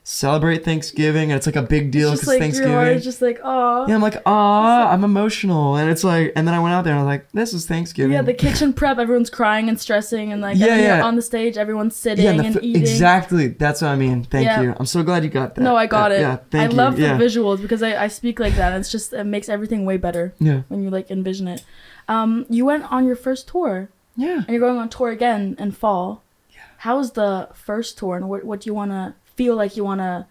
celebrate 0.08 0.64
Thanksgiving 0.64 1.32
and 1.32 1.38
it's 1.38 1.48
like 1.48 1.56
a 1.56 1.64
big 1.64 1.90
deal 1.90 2.12
because 2.12 2.28
just 2.28 2.28
like 2.40 2.40
your 2.54 2.68
heart 2.70 2.86
Thanksgiving. 2.86 2.98
is 3.00 3.04
just 3.04 3.22
like 3.24 3.40
oh 3.44 3.88
yeah, 3.88 3.96
I'm 3.96 4.02
like, 4.04 4.22
ah, 4.28 4.92
I'm 4.92 5.04
emotional, 5.04 5.76
and 5.78 5.90
it's 5.90 6.04
like, 6.04 6.32
and 6.36 6.48
then 6.48 6.54
I 6.54 6.60
went 6.60 6.76
out 6.76 6.84
there 6.84 6.94
and 6.94 7.00
I 7.00 7.04
was 7.04 7.08
like, 7.12 7.32
this 7.32 7.54
is 7.56 7.66
Thanksgiving. 7.66 8.14
yeah. 8.14 8.22
The 8.22 8.36
kitchen 8.36 8.72
prep, 8.72 9.00
everyone's 9.00 9.32
crying 9.32 9.68
and 9.68 9.80
stressing, 9.82 10.32
and 10.32 10.42
like 10.44 10.58
Yeah, 10.58 10.66
and 10.68 10.72
then 10.74 10.80
you're 10.88 10.98
yeah. 10.98 11.04
on 11.06 11.16
the 11.16 11.24
stage, 11.24 11.58
everyone's 11.58 11.96
sitting 11.96 12.24
yeah, 12.26 12.32
and 12.34 12.56
f- 12.56 12.62
eating. 12.62 12.82
exactly. 12.84 13.48
That's 13.48 13.82
what 13.82 13.88
I 13.90 13.96
mean. 13.96 14.24
Thank 14.26 14.46
Yeah. 14.46 14.62
you. 14.62 14.76
I'm 14.80 14.86
so 14.86 15.02
glad 15.02 15.24
you 15.24 15.32
got 15.32 15.56
that. 15.56 15.62
No, 15.62 15.76
I 15.76 15.88
got 15.88 16.10
That- 16.10 16.18
it. 16.18 16.22
Yeah, 16.22 16.38
thank 16.52 16.70
I 16.70 16.72
you. 16.72 16.78
love 16.78 17.00
yeah. 17.00 17.18
the 17.18 17.24
visuals 17.26 17.60
because 17.62 17.82
I, 17.82 18.04
I 18.04 18.08
speak 18.08 18.40
like 18.40 18.56
that. 18.58 18.74
And 18.74 18.82
It's 18.82 18.92
just 18.92 19.12
it 19.12 19.24
makes 19.24 19.50
everything 19.50 19.86
way 19.86 19.98
better 19.98 20.36
Yeah, 20.40 20.62
when 20.68 20.84
you 20.84 20.92
like 20.92 21.10
envision 21.10 21.48
it. 21.48 21.64
Um, 22.08 22.46
you 22.50 22.64
went 22.66 22.84
on 22.92 23.08
your 23.08 23.16
first 23.16 23.48
tour, 23.48 23.90
yeah. 24.16 24.38
and 24.46 24.50
you're 24.50 24.60
going 24.60 24.78
on 24.78 24.90
tour 24.90 25.10
again 25.10 25.56
in 25.58 25.72
fall. 25.72 26.22
Yeah. 26.52 26.60
How 26.78 26.98
was 26.98 27.14
the 27.14 27.50
first 27.56 27.98
tour, 27.98 28.16
and 28.18 28.30
what 28.30 28.44
what 28.44 28.62
do 28.62 28.70
you 28.70 28.76
want 28.76 28.92
to 28.92 29.16
feel 29.36 29.56
like 29.56 29.76
you 29.78 29.84
want 29.84 30.00
to, 30.02 30.26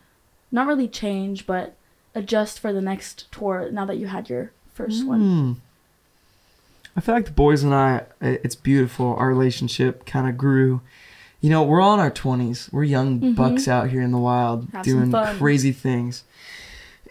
not 0.53 0.67
really 0.67 0.89
change, 0.89 1.47
but 1.47 1.75
adjust 2.15 2.59
for 2.61 2.73
the 2.73 2.81
next 2.81 3.31
tour 3.33 3.69
now 3.71 3.85
that 3.85 3.97
you 3.99 4.07
had 4.07 4.29
your 4.29 4.53
first 4.73 5.07
one? 5.07 5.21
Hmm. 5.21 5.53
I 6.97 7.01
feel 7.01 7.15
like 7.15 7.25
the 7.27 7.33
boys 7.33 7.63
and 7.65 7.75
I, 7.75 8.03
it's 8.21 8.55
beautiful. 8.55 9.17
Our 9.17 9.29
relationship 9.29 10.07
kind 10.07 10.29
of 10.29 10.39
grew. 10.39 10.81
You 11.41 11.51
know, 11.51 11.63
we're 11.63 11.81
all 11.81 11.95
in 11.95 12.01
our 12.01 12.11
20s. 12.11 12.73
We're 12.73 12.85
young 12.85 13.21
Mhm. 13.21 13.35
bucks 13.37 13.67
out 13.69 13.91
here 13.91 14.01
in 14.01 14.13
the 14.13 14.19
wild 14.19 14.69
Have 14.73 14.85
doing 14.85 15.11
crazy 15.39 15.73
things. 15.73 16.23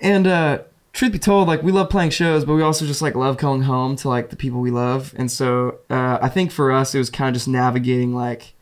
And 0.01 0.25
uh 0.25 0.60
truth 0.93 1.12
be 1.12 1.19
told, 1.19 1.47
like 1.47 1.63
we 1.63 1.71
love 1.71 1.89
playing 1.89 2.12
shows, 2.12 2.45
but 2.45 2.53
we 2.53 2.62
also 2.62 2.86
just 2.86 3.01
like 3.01 3.15
love 3.15 3.38
going 3.38 3.63
home 3.63 3.95
to 3.97 4.08
like 4.10 4.29
the 4.29 4.36
people 4.36 4.60
we 4.62 4.71
love. 4.71 5.13
And 5.17 5.29
so 5.32 5.79
uh 5.89 6.17
I 6.21 6.29
think 6.29 6.51
for 6.51 6.71
us 6.71 6.95
it 6.95 6.97
was 6.97 7.10
kind 7.10 7.27
of 7.29 7.34
just 7.36 7.47
navigating 7.47 8.15
like 8.15 8.53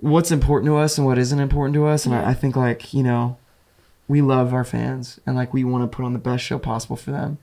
what's 0.00 0.30
important 0.30 0.66
to 0.68 0.76
us 0.76 0.96
and 0.98 1.06
what 1.06 1.18
isn't 1.18 1.38
important 1.40 1.74
to 1.74 1.86
us. 1.86 2.04
And 2.06 2.14
Yeah. 2.14 2.22
I, 2.22 2.30
I 2.30 2.34
think 2.34 2.56
like, 2.56 2.92
you 2.94 3.02
know, 3.02 3.36
we 4.08 4.22
love 4.22 4.52
our 4.52 4.64
fans 4.64 5.20
and 5.26 5.36
like 5.36 5.52
we 5.54 5.62
want 5.62 5.82
to 5.90 5.94
put 5.96 6.04
on 6.04 6.12
the 6.12 6.18
best 6.18 6.42
show 6.44 6.58
possible 6.58 6.96
for 6.96 7.10
them. 7.10 7.38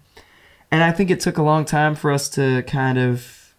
And 0.72 0.84
I 0.84 0.92
think 0.92 1.10
it 1.10 1.20
took 1.20 1.38
a 1.38 1.44
long 1.44 1.64
time 1.66 1.96
for 1.96 2.12
us 2.12 2.28
to 2.30 2.62
kind 2.64 2.98
of 2.98 3.54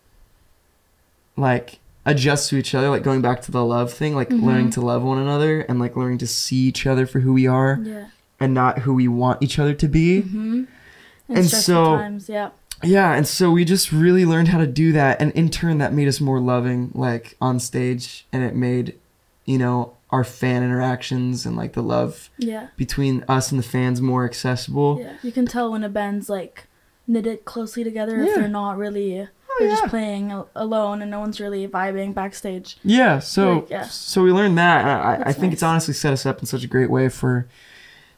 like 1.36 1.78
adjust 2.04 2.50
to 2.50 2.56
each 2.56 2.74
other, 2.74 2.88
like 2.90 3.02
going 3.02 3.20
back 3.22 3.42
to 3.42 3.52
the 3.52 3.64
love 3.64 3.92
thing, 3.92 4.14
like 4.14 4.30
Mhm. 4.30 4.42
learning 4.42 4.70
to 4.70 4.80
love 4.80 5.02
one 5.02 5.18
another 5.18 5.60
and 5.62 5.78
like 5.78 5.96
learning 5.96 6.18
to 6.18 6.26
see 6.26 6.56
each 6.56 6.86
other 6.86 7.06
for 7.06 7.20
who 7.20 7.32
we 7.32 7.46
are 7.46 7.78
Yeah. 7.82 8.06
and 8.40 8.54
not 8.54 8.80
who 8.80 8.94
we 8.94 9.08
want 9.08 9.42
each 9.42 9.58
other 9.58 9.74
to 9.74 9.88
be. 9.88 10.22
Mm-hmm. 10.22 10.64
And 11.28 11.46
so- 11.46 11.96
times, 11.96 12.28
yeah. 12.28 12.50
Yeah, 12.82 13.14
and 13.14 13.26
so 13.26 13.50
we 13.50 13.64
just 13.64 13.90
really 13.92 14.24
learned 14.24 14.48
how 14.48 14.58
to 14.58 14.66
do 14.66 14.92
that 14.92 15.20
and 15.20 15.32
in 15.32 15.48
turn 15.50 15.78
that 15.78 15.92
made 15.92 16.08
us 16.08 16.20
more 16.20 16.40
loving 16.40 16.90
like 16.94 17.36
on 17.40 17.58
stage 17.60 18.26
and 18.32 18.42
it 18.44 18.54
made 18.54 18.94
you 19.44 19.58
know 19.58 19.94
our 20.10 20.24
fan 20.24 20.62
interactions 20.62 21.44
and 21.44 21.56
like 21.56 21.72
the 21.74 21.82
love 21.82 22.30
Yeah. 22.38 22.68
between 22.76 23.24
us 23.28 23.50
and 23.50 23.58
the 23.58 23.66
fans 23.66 24.00
more 24.00 24.24
accessible. 24.24 24.98
Yeah. 25.00 25.12
You 25.22 25.32
can 25.32 25.44
tell 25.46 25.70
when 25.72 25.84
a 25.84 25.88
band's 25.88 26.28
like 26.30 26.66
knitted 27.06 27.44
closely 27.44 27.84
together 27.84 28.16
Yeah. 28.22 28.28
if 28.30 28.34
they're 28.36 28.48
not 28.48 28.78
really 28.78 29.20
Oh, 29.50 29.56
they're 29.58 29.68
yeah. 29.68 29.74
just 29.76 29.88
playing 29.88 30.44
alone 30.54 31.02
and 31.02 31.10
no 31.10 31.20
one's 31.20 31.40
really 31.40 31.66
vibing 31.66 32.14
backstage. 32.14 32.76
Yeah, 32.84 33.18
so 33.18 33.54
Like, 33.56 33.70
yeah. 33.70 33.82
so 33.84 34.22
we 34.22 34.30
learned 34.32 34.56
that. 34.58 34.80
and 34.82 35.24
I, 35.24 35.30
I 35.30 35.32
think 35.32 35.52
it's 35.52 35.62
honestly 35.62 35.94
set 35.94 36.12
us 36.12 36.24
up 36.24 36.38
in 36.40 36.46
such 36.46 36.62
a 36.64 36.68
great 36.68 36.90
way 36.90 37.08
for 37.08 37.46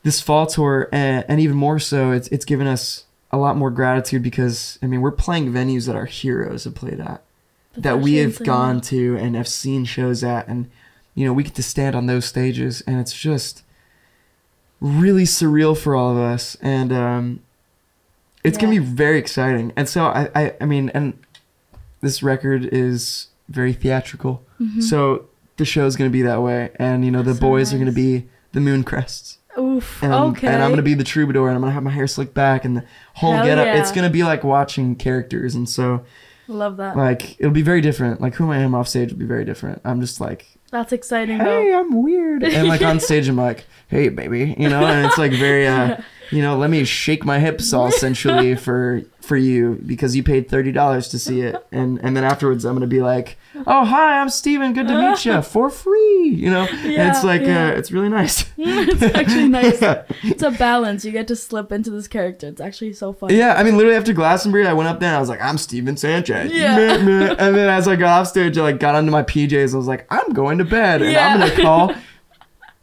this 0.02 0.20
fall 0.20 0.46
tour, 0.46 0.88
and, 0.92 1.24
and 1.28 1.40
even 1.40 1.56
more 1.56 1.78
so, 1.78 2.10
it's 2.12 2.26
it's 2.28 2.44
given 2.46 2.66
us 2.66 3.04
a 3.32 3.38
lot 3.38 3.56
more 3.56 3.70
gratitude 3.70 4.22
because 4.22 4.78
I 4.82 4.86
mean 4.86 5.00
we're 5.00 5.10
playing 5.12 5.52
venues 5.52 5.86
that 5.86 5.96
our 5.96 6.06
heroes 6.06 6.64
have 6.64 6.74
played 6.74 7.00
at, 7.00 7.22
That's 7.72 7.82
that 7.84 8.00
we 8.00 8.16
have 8.16 8.38
gone 8.44 8.80
to 8.82 9.16
and 9.16 9.36
have 9.36 9.48
seen 9.48 9.84
shows 9.84 10.24
at, 10.24 10.48
and 10.48 10.70
you 11.14 11.24
know 11.26 11.32
we 11.32 11.42
get 11.44 11.54
to 11.56 11.62
stand 11.62 11.94
on 11.94 12.06
those 12.06 12.24
stages, 12.24 12.80
and 12.86 12.98
it's 13.00 13.12
just 13.12 13.62
really 14.80 15.24
surreal 15.24 15.76
for 15.76 15.94
all 15.94 16.10
of 16.12 16.18
us, 16.18 16.56
and 16.62 16.92
um, 16.92 17.40
it's 18.42 18.56
gonna 18.58 18.70
be 18.70 18.78
very 18.78 19.18
exciting. 19.18 19.72
And 19.76 19.88
so 19.88 20.04
I, 20.06 20.30
I 20.34 20.54
I 20.60 20.64
mean, 20.64 20.90
and 20.94 21.18
this 22.00 22.22
record 22.22 22.64
is 22.72 23.26
very 23.48 23.72
theatrical. 23.72 24.42
Mhm. 24.60 24.82
So 24.82 25.26
the 25.58 25.64
show's 25.64 25.96
gonna 25.96 26.10
be 26.10 26.22
that 26.22 26.42
way, 26.42 26.70
and 26.76 27.04
you 27.04 27.10
know 27.10 27.22
the 27.22 27.34
So 27.34 27.40
boys 27.40 27.74
are 27.74 27.78
gonna 27.78 27.92
be 27.92 28.26
the 28.52 28.60
moon 28.60 28.82
crests, 28.82 29.38
Oof. 29.60 30.02
and 30.02 30.14
I'm, 30.14 30.22
okay. 30.30 30.46
and 30.48 30.62
I'm 30.62 30.70
gonna 30.70 30.82
be 30.82 30.94
the 30.94 31.04
troubadour, 31.04 31.48
and 31.48 31.56
I'm 31.56 31.60
gonna 31.60 31.72
have 31.72 31.82
my 31.82 31.90
hair 31.90 32.06
slicked 32.06 32.34
back, 32.34 32.64
and 32.64 32.78
the 32.78 32.84
whole 33.14 33.34
Hell 33.34 33.44
get 33.44 33.58
up. 33.58 33.66
yeah. 33.66 33.80
It's 33.80 33.92
gonna 33.92 34.10
be 34.10 34.22
like 34.22 34.42
watching 34.42 34.96
characters, 34.96 35.54
and 35.54 35.68
so 35.68 36.04
Love 36.50 36.78
that. 36.78 36.96
Like 36.96 37.38
it'll 37.38 37.52
be 37.52 37.62
very 37.62 37.80
different. 37.80 38.20
Like 38.20 38.34
who 38.34 38.50
I 38.50 38.58
am 38.58 38.74
off 38.74 38.88
stage 38.88 39.12
will 39.12 39.18
be 39.18 39.24
very 39.24 39.44
different. 39.44 39.80
I'm 39.84 40.00
just 40.00 40.20
like, 40.20 40.46
That's 40.70 40.92
exciting 40.92 41.38
hey, 41.38 41.44
though. 41.44 41.78
I'm 41.78 42.02
weird, 42.02 42.42
and 42.42 42.68
like 42.68 42.82
on 42.82 42.98
stage 43.00 43.28
I'm 43.28 43.36
like, 43.36 43.64
hey, 43.88 44.08
baby, 44.08 44.54
you 44.58 44.68
know, 44.68 44.84
and 44.84 45.06
it's 45.06 45.18
like 45.18 45.32
very, 45.32 45.66
uh, 45.66 45.98
you 46.30 46.42
know, 46.42 46.56
let 46.56 46.70
me 46.70 46.84
shake 46.84 47.24
my 47.24 47.38
hips 47.38 47.72
all 47.72 47.90
sensually 47.90 48.54
for 48.56 49.02
for 49.20 49.36
you 49.36 49.80
because 49.86 50.16
you 50.16 50.22
paid 50.22 50.48
thirty 50.48 50.72
dollars 50.72 51.08
to 51.08 51.18
see 51.18 51.42
it, 51.42 51.64
and 51.72 51.98
and 52.02 52.16
then 52.16 52.24
afterwards 52.24 52.64
I'm 52.64 52.74
gonna 52.74 52.86
be 52.86 53.02
like, 53.02 53.36
oh 53.66 53.84
hi, 53.84 54.20
I'm 54.20 54.28
Stephen, 54.28 54.72
good 54.72 54.88
to 54.88 55.10
meet 55.10 55.24
you 55.24 55.42
for 55.42 55.70
free, 55.70 56.28
you 56.34 56.50
know, 56.50 56.66
and 56.66 57.10
it's 57.10 57.24
like, 57.24 57.42
yeah. 57.42 57.68
uh, 57.68 57.70
it's 57.72 57.90
really 57.90 58.08
nice. 58.08 58.44
it's 58.58 59.02
actually 59.02 59.48
nice. 59.48 59.78
It's 60.22 60.42
a 60.42 60.50
balance. 60.50 61.04
You 61.04 61.12
get 61.12 61.28
to 61.28 61.36
slip 61.36 61.72
into 61.72 61.90
this 61.90 62.08
character. 62.08 62.48
It's 62.48 62.60
actually 62.60 62.92
so 62.92 63.12
fun. 63.12 63.30
Yeah, 63.30 63.54
I 63.54 63.62
mean, 63.62 63.76
literally 63.76 63.96
after 63.96 64.12
Glastonbury, 64.12 64.66
I 64.66 64.72
went 64.72 64.88
up 64.88 65.00
there 65.00 65.08
and 65.08 65.16
I 65.16 65.20
was 65.20 65.28
like, 65.28 65.40
"I'm 65.40 65.58
Stephen 65.58 65.96
Sanchez." 65.96 66.52
Yeah. 66.52 66.78
And 66.78 67.56
then 67.56 67.68
as 67.68 67.88
I 67.88 67.96
got 67.96 68.20
off 68.20 68.28
stage, 68.28 68.56
I 68.56 68.62
like 68.62 68.80
got 68.80 68.94
onto 68.94 69.10
my 69.10 69.22
PJs. 69.22 69.74
I 69.74 69.76
was 69.76 69.86
like, 69.86 70.06
"I'm 70.10 70.32
going 70.32 70.58
to 70.58 70.64
bed, 70.64 71.02
and 71.02 71.16
I'm 71.16 71.40
gonna 71.40 71.62
call 71.62 71.94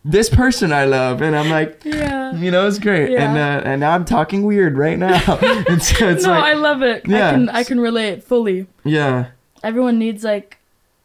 this 0.05 0.29
person 0.29 0.71
I 0.71 0.85
love." 0.85 1.21
And 1.21 1.35
I'm 1.35 1.49
like, 1.49 1.81
Yeah. 1.85 2.33
you 2.35 2.51
know, 2.51 2.67
it's 2.67 2.79
great. 2.79 3.11
Yeah. 3.11 3.27
And 3.29 3.37
uh, 3.37 3.69
and 3.69 3.79
now 3.81 3.91
I'm 3.91 4.05
talking 4.05 4.43
weird 4.43 4.77
right 4.77 4.97
now. 4.97 5.37
and 5.69 5.81
so 5.81 6.09
it's 6.09 6.23
no, 6.25 6.31
like, 6.31 6.43
I 6.43 6.53
love 6.53 6.81
it. 6.81 7.07
Yeah. 7.07 7.27
I 7.29 7.31
can 7.31 7.49
I 7.49 7.63
can 7.63 7.79
relate 7.79 8.23
fully. 8.23 8.67
yeah, 8.83 9.27
Everyone 9.63 9.97
needs 9.99 10.23
like 10.23 10.57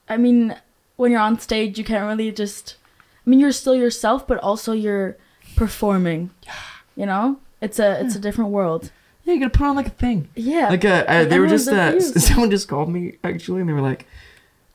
I 0.09 0.17
mean, 0.17 0.57
when 0.97 1.11
you're 1.11 1.21
on 1.21 1.39
stage 1.39 1.79
you 1.79 1.85
can't 1.85 2.07
really 2.07 2.31
just 2.33 2.77
I 3.27 3.31
mean 3.31 3.41
you're 3.41 3.53
still 3.53 3.75
yourself 3.75 4.27
but 4.27 4.39
also 4.39 4.73
you're 4.73 5.17
performing. 5.57 6.31
Yeah. 6.45 6.53
You 6.97 7.07
know? 7.07 7.39
It's 7.61 7.79
a 7.79 8.01
it's 8.05 8.17
a 8.17 8.19
different 8.19 8.51
world. 8.51 8.91
yeah, 9.25 9.35
you 9.35 9.41
gotta 9.41 9.57
put 9.57 9.65
on 9.67 9.77
like 9.77 9.87
a 9.87 9.91
thing. 9.91 10.29
Yeah. 10.35 10.69
Like 10.69 10.85
a 10.85 11.09
uh, 11.11 11.25
they 11.25 11.39
were 11.39 11.47
just 11.47 11.69
uh, 11.69 11.99
someone 12.29 12.51
just 12.51 12.67
called 12.69 12.89
me 12.91 13.19
actually, 13.23 13.61
and 13.61 13.69
they 13.69 13.73
were 13.73 13.81
like, 13.81 14.07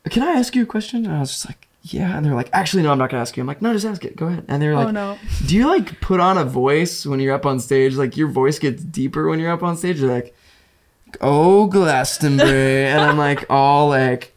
"Can 0.10 0.24
I 0.24 0.32
ask 0.40 0.56
you 0.56 0.64
a 0.64 0.66
question?" 0.66 1.06
And 1.06 1.14
I 1.14 1.20
was 1.20 1.32
just 1.32 1.46
like, 1.46 1.67
"Yeah," 1.94 2.16
and 2.16 2.26
they're 2.26 2.34
like, 2.36 2.50
"Actually, 2.54 2.84
no, 2.84 2.92
I'm 2.92 2.98
not 2.98 3.10
gonna 3.10 3.22
ask 3.22 3.36
you." 3.38 3.42
I'm 3.42 3.48
like, 3.48 3.62
"No, 3.62 3.74
just 3.74 3.86
ask 3.86 4.04
it. 4.06 4.16
Go 4.16 4.28
ahead." 4.28 4.46
And 4.48 4.62
they're 4.62 4.76
like, 4.76 4.88
oh 4.88 4.92
no. 4.92 5.18
Do 5.46 5.56
you 5.56 5.68
like 5.68 6.00
put 6.02 6.20
on 6.20 6.38
a 6.38 6.44
voice 6.46 7.06
when 7.06 7.20
you're 7.20 7.34
up 7.34 7.46
on 7.46 7.60
stage? 7.60 7.96
Like 7.96 8.18
your 8.18 8.28
voice 8.28 8.60
gets 8.60 8.84
deeper 8.84 9.28
when 9.30 9.40
you're 9.40 9.52
up 9.52 9.64
on 9.64 9.78
stage. 9.78 10.00
You're 10.00 10.12
like, 10.14 10.36
oh 11.22 11.68
Glastonbury, 11.68 12.86
and 12.88 13.02
I'm 13.02 13.18
like 13.18 13.46
all 13.50 13.90
like, 13.90 14.34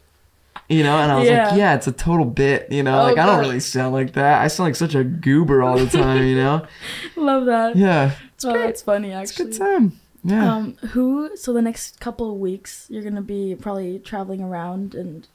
you 0.69 0.83
know, 0.83 0.97
and 0.97 1.11
I 1.11 1.19
was 1.19 1.27
Yeah. 1.27 1.49
like, 1.49 1.57
yeah, 1.57 1.75
it's 1.75 1.87
a 1.87 1.91
total 1.91 2.25
bit, 2.25 2.71
you 2.71 2.83
know. 2.83 2.99
Oh, 2.99 3.03
like 3.03 3.17
I 3.17 3.25
don't 3.25 3.39
really 3.39 3.59
sound 3.59 3.93
like 3.93 4.13
that. 4.13 4.41
I 4.41 4.47
sound 4.47 4.67
like 4.69 4.75
such 4.75 4.95
a 4.95 5.03
goober 5.03 5.61
all 5.63 5.77
the 5.77 5.87
time, 5.87 6.23
you 6.25 6.35
know. 6.35 6.65
Love 7.15 7.45
that. 7.45 7.75
Yeah, 7.75 8.13
it's 8.33 8.45
oh, 8.45 8.53
great. 8.53 8.65
that's 8.65 8.81
funny 8.81 9.11
Actually, 9.11 9.47
It's 9.47 9.57
a 9.57 9.59
good 9.59 9.65
time. 9.65 9.99
Yeah. 10.23 10.55
Um, 10.55 10.77
who? 10.91 11.35
So 11.35 11.51
the 11.51 11.63
next 11.63 11.99
couple 11.99 12.31
of 12.31 12.37
weeks, 12.37 12.85
you're 12.89 13.01
gonna 13.03 13.21
be 13.23 13.55
probably 13.59 13.99
traveling 13.99 14.41
around 14.41 14.93
and. 14.95 15.27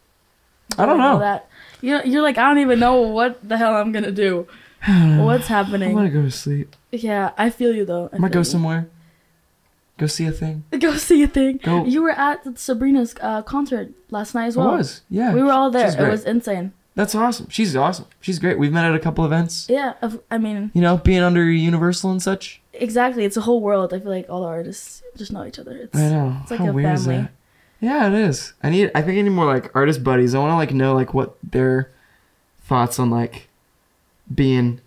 I 0.79 0.85
don't 0.85 0.98
know. 0.98 1.20
That 1.20 1.48
you're 1.81 2.05
you're 2.05 2.23
like 2.23 2.39
I 2.39 2.43
don't 2.49 2.59
even 2.59 2.79
know 2.79 3.01
what 3.03 3.47
the 3.49 3.57
hell 3.57 3.75
I'm 3.77 3.93
gonna 3.93 4.11
do. 4.12 4.47
What's 4.87 5.47
happening? 5.49 5.91
I'm 5.91 5.97
gonna 5.97 6.11
go 6.11 6.23
to 6.23 6.31
sleep. 6.31 6.77
Yeah, 6.93 7.33
I 7.37 7.51
feel 7.51 7.75
you 7.75 7.85
though. 7.85 8.09
I 8.12 8.19
might 8.19 8.29
feel 8.29 8.35
go 8.35 8.41
you. 8.41 8.45
somewhere. 8.45 8.89
Go 9.99 10.07
see 10.07 10.27
a 10.27 10.31
thing. 10.31 10.65
Go 10.79 10.95
see 10.97 11.23
a 11.23 11.27
thing. 11.27 11.57
Go. 11.62 11.85
You 11.87 12.03
were 12.03 12.11
at 12.11 12.59
Sabrina's 12.59 13.15
uh, 13.23 13.41
concert 13.41 13.93
last 14.11 14.35
night 14.35 14.45
as 14.49 14.55
well. 14.57 14.69
I 14.73 14.77
was. 14.77 15.01
Yeah. 15.09 15.33
We 15.33 15.43
were 15.43 15.51
all 15.53 15.71
there. 15.71 15.89
It 15.89 16.11
was 16.11 16.23
insane. 16.25 16.73
That's 16.95 17.15
awesome. 17.15 17.49
She's 17.49 17.75
awesome. 17.75 18.05
She's 18.21 18.39
great. 18.39 18.59
We've 18.59 18.73
met 18.73 18.85
at 18.85 18.95
a 18.95 18.99
couple 18.99 19.25
events. 19.25 19.67
Yeah, 19.71 19.95
I 20.31 20.37
mean, 20.37 20.71
You 20.75 20.83
know, 20.83 20.99
being 20.99 21.21
under 21.23 21.45
Universal 21.51 22.11
and 22.11 22.23
such. 22.23 22.61
exactly. 22.75 23.25
It's 23.25 23.39
a 23.39 23.41
whole 23.43 23.62
world. 23.62 23.95
I 23.95 24.01
feel 24.01 24.11
like 24.11 24.27
all 24.29 24.43
the 24.43 24.49
artists 24.49 25.03
just 25.17 25.33
know 25.33 25.47
each 25.47 25.59
other. 25.59 25.75
It's 25.77 25.97
I 25.97 26.11
know. 26.11 26.37
it's 26.43 26.51
like 26.51 26.61
How 26.61 26.69
a 26.69 26.73
weird 26.75 26.93
is 26.95 27.07
family. 27.07 27.23
that? 27.23 27.31
Yeah, 27.81 28.07
it 28.09 28.15
is. 28.15 28.55
I 28.62 28.71
need. 28.71 28.91
I 28.95 29.03
think 29.03 29.19
I 29.19 29.23
need 29.23 29.31
more 29.31 29.45
like 29.47 29.75
artist 29.77 30.03
buddies. 30.03 30.35
I 30.35 30.39
want 30.39 30.51
to 30.53 30.57
like 30.57 30.73
know 30.73 30.95
like 30.95 31.12
what 31.15 31.37
their 31.43 31.91
thoughts 32.62 32.99
on 32.99 33.11
like 33.11 33.49
being 34.35 34.81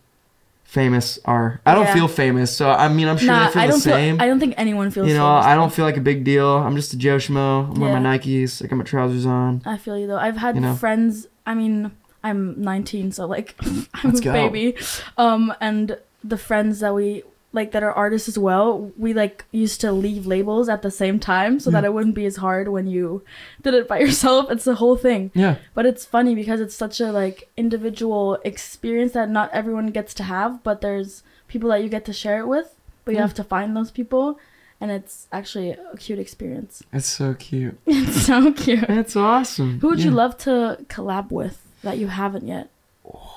famous 0.64 1.18
are. 1.26 1.62
I 1.66 1.74
don't 1.76 1.86
Yeah. 1.86 1.94
feel 1.94 2.08
famous, 2.08 2.56
so 2.56 2.70
I 2.72 2.88
mean 2.90 3.08
I'm 3.08 3.18
sure 3.18 3.28
nah, 3.28 3.46
they 3.48 3.52
feel 3.54 3.62
I 3.62 3.66
the 3.68 3.72
don't 3.72 3.80
same. 3.82 4.16
feel. 4.18 4.24
I 4.24 4.28
don't 4.28 4.40
think 4.40 4.54
anyone 4.58 4.92
feels. 4.92 5.08
you 5.08 5.14
know, 5.14 5.26
famous, 5.26 5.46
I 5.46 5.56
don't 5.56 5.74
feel 5.74 5.86
like 5.86 5.98
a 5.98 6.02
big 6.02 6.24
deal. 6.24 6.48
I'm 6.58 6.76
just 6.76 6.94
a 6.94 6.98
Joe 6.98 7.18
Schmo. 7.18 7.70
I'm 7.74 7.80
wearing 7.80 8.02
my 8.04 8.18
Nikes. 8.18 8.64
I 8.64 8.68
got 8.68 8.76
my 8.78 8.84
trousers 8.84 9.26
on. 9.26 9.62
I 9.66 9.78
feel 9.78 9.98
you 9.98 10.08
though. 10.08 10.18
I've 10.18 10.38
had 10.38 10.56
You 10.56 10.62
know? 10.62 10.76
friends. 10.76 11.28
I 11.46 11.54
mean, 11.56 11.92
I'm 12.24 12.62
19, 12.62 13.12
so 13.12 13.26
like 13.26 13.56
I'm 13.62 13.88
Let's 14.04 14.20
a 14.20 14.24
go. 14.24 14.34
baby. 14.34 14.76
Um, 15.18 15.54
and 15.62 15.98
the 16.24 16.38
friends 16.38 16.80
that 16.82 16.94
we 16.94 17.24
like 17.52 17.72
that 17.72 17.82
are 17.82 17.92
artists 17.92 18.28
as 18.28 18.38
well, 18.38 18.92
we 18.98 19.14
like 19.14 19.46
used 19.52 19.82
to 19.82 19.92
leave 19.92 20.28
labels 20.28 20.70
at 20.70 20.82
the 20.84 20.92
same 20.92 21.20
time 21.20 21.60
so 21.60 21.72
that 21.72 21.84
mm. 21.84 21.88
it 21.88 21.94
wouldn't 21.94 22.14
be 22.16 22.26
as 22.26 22.36
hard 22.38 22.68
when 22.68 22.86
you 22.86 23.24
did 23.64 23.74
it 23.74 23.88
by 23.88 24.00
yourself. 24.00 24.52
It's 24.52 24.66
the 24.66 24.76
whole 24.76 24.96
thing. 24.96 25.32
Yeah, 25.34 25.56
But 25.74 25.86
it's 25.86 26.06
funny 26.06 26.36
because 26.36 26.62
it's 26.62 26.76
such 26.76 27.02
a 27.02 27.12
like 27.12 27.50
individual 27.58 28.38
experience 28.44 29.14
that 29.14 29.30
not 29.30 29.50
everyone 29.52 29.88
gets 29.88 30.14
to 30.16 30.24
have, 30.24 30.62
but 30.64 30.82
there's 30.82 31.24
people 31.48 31.70
that 31.70 31.82
you 31.82 31.90
get 31.90 32.06
to 32.06 32.14
share 32.14 32.40
it 32.40 32.48
with, 32.48 32.76
but 33.04 33.12
you 33.14 33.18
Yeah. 33.18 33.24
have 33.24 33.34
to 33.36 33.44
find 33.44 33.76
those 33.76 33.90
people. 33.92 34.38
And 34.82 34.92
it's 34.92 35.28
actually 35.32 35.72
a 35.72 35.98
cute 35.98 36.20
experience. 36.20 36.84
it's 36.94 37.08
so 37.08 37.34
cute. 37.34 37.78
It's 37.88 38.26
so 38.28 38.54
cute. 38.54 38.86
It's 38.88 39.16
awesome. 39.16 39.80
Who 39.82 39.88
would 39.90 40.02
you 40.02 40.12
love 40.12 40.38
to 40.46 40.86
collab 40.88 41.32
with 41.32 41.58
that 41.82 41.98
you 41.98 42.08
haven't 42.08 42.48
yet 42.48 42.70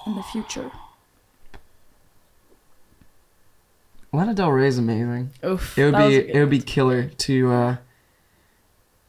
in 0.06 0.14
the 0.14 0.22
future? 0.22 0.70
Lana 4.12 4.34
Del 4.34 4.50
Rey 4.50 4.66
is 4.68 4.78
amazing. 4.78 5.30
Oof. 5.44 5.76
It 5.78 5.84
would 5.90 5.96
be 5.96 6.16
it 6.16 6.38
would 6.38 6.50
be 6.50 6.60
killer 6.60 7.04
to 7.08 7.52
uh 7.52 7.76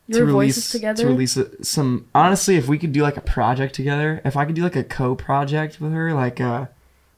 your 0.07 0.19
to 0.19 0.25
release 0.25 0.71
together. 0.71 1.03
to 1.03 1.09
release 1.09 1.37
a- 1.37 1.63
some 1.63 2.07
honestly 2.13 2.55
if 2.57 2.67
we 2.67 2.77
could 2.77 2.91
do 2.91 3.01
like 3.01 3.15
a 3.17 3.21
project 3.21 3.73
together 3.73 4.21
if 4.25 4.35
i 4.35 4.43
could 4.43 4.53
do 4.53 4.61
like 4.61 4.75
a 4.75 4.83
co-project 4.83 5.79
with 5.79 5.93
her 5.93 6.13
like 6.13 6.41
uh 6.41 6.65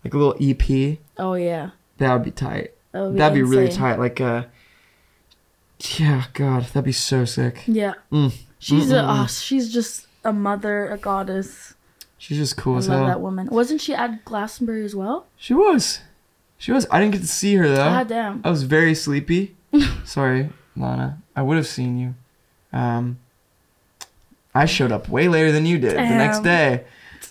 like 0.03 0.13
a 0.13 0.17
little 0.17 0.35
ep 0.39 0.99
oh 1.17 1.33
yeah, 1.33 1.71
that 1.97 2.13
would 2.13 2.21
be 2.23 2.29
tight 2.29 2.73
that 2.91 3.01
would 3.01 3.13
be 3.13 3.17
that'd 3.19 3.33
be 3.33 3.41
really 3.41 3.69
tight 3.71 3.97
like 3.97 4.21
uh 4.21 4.43
yeah 5.97 6.25
god 6.33 6.63
that'd 6.65 6.83
be 6.83 6.91
so 6.91 7.25
sick 7.25 7.63
Yeah, 7.65 7.93
Mm. 8.11 8.31
she's 8.59 8.91
a 8.91 9.03
oh, 9.03 9.25
she's 9.27 9.73
just 9.73 10.05
a 10.23 10.31
mother, 10.31 10.87
a 10.91 10.97
goddess. 10.99 11.73
she's 12.19 12.37
just 12.37 12.55
cool 12.55 12.75
I 12.75 12.77
as 12.77 12.87
love 12.89 12.99
hell 12.99 13.07
that 13.07 13.21
woman. 13.21 13.47
Wasn't 13.47 13.81
she 13.81 13.93
at 13.95 14.23
Glastonbury 14.25 14.85
as 14.85 14.95
well? 14.95 15.25
she 15.37 15.53
was 15.55 15.99
she 16.57 16.71
was 16.71 16.85
i 16.91 16.99
didn't 16.99 17.13
get 17.13 17.21
to 17.21 17.27
see 17.27 17.55
her 17.55 17.67
though 17.67 17.75
God 17.75 18.07
damn. 18.07 18.41
i 18.43 18.49
was 18.49 18.63
very 18.63 18.95
sleepy 18.95 19.55
sorry 20.05 20.49
lana 20.75 21.21
i 21.35 21.41
would 21.41 21.57
have 21.57 21.67
seen 21.67 21.97
you 21.99 22.15
um 22.77 23.17
i 24.53 24.65
showed 24.65 24.91
up 24.91 25.09
way 25.09 25.27
later 25.27 25.51
than 25.51 25.65
you 25.65 25.77
did 25.77 25.91
the 25.91 25.95
next 25.95 26.39
day 26.41 26.83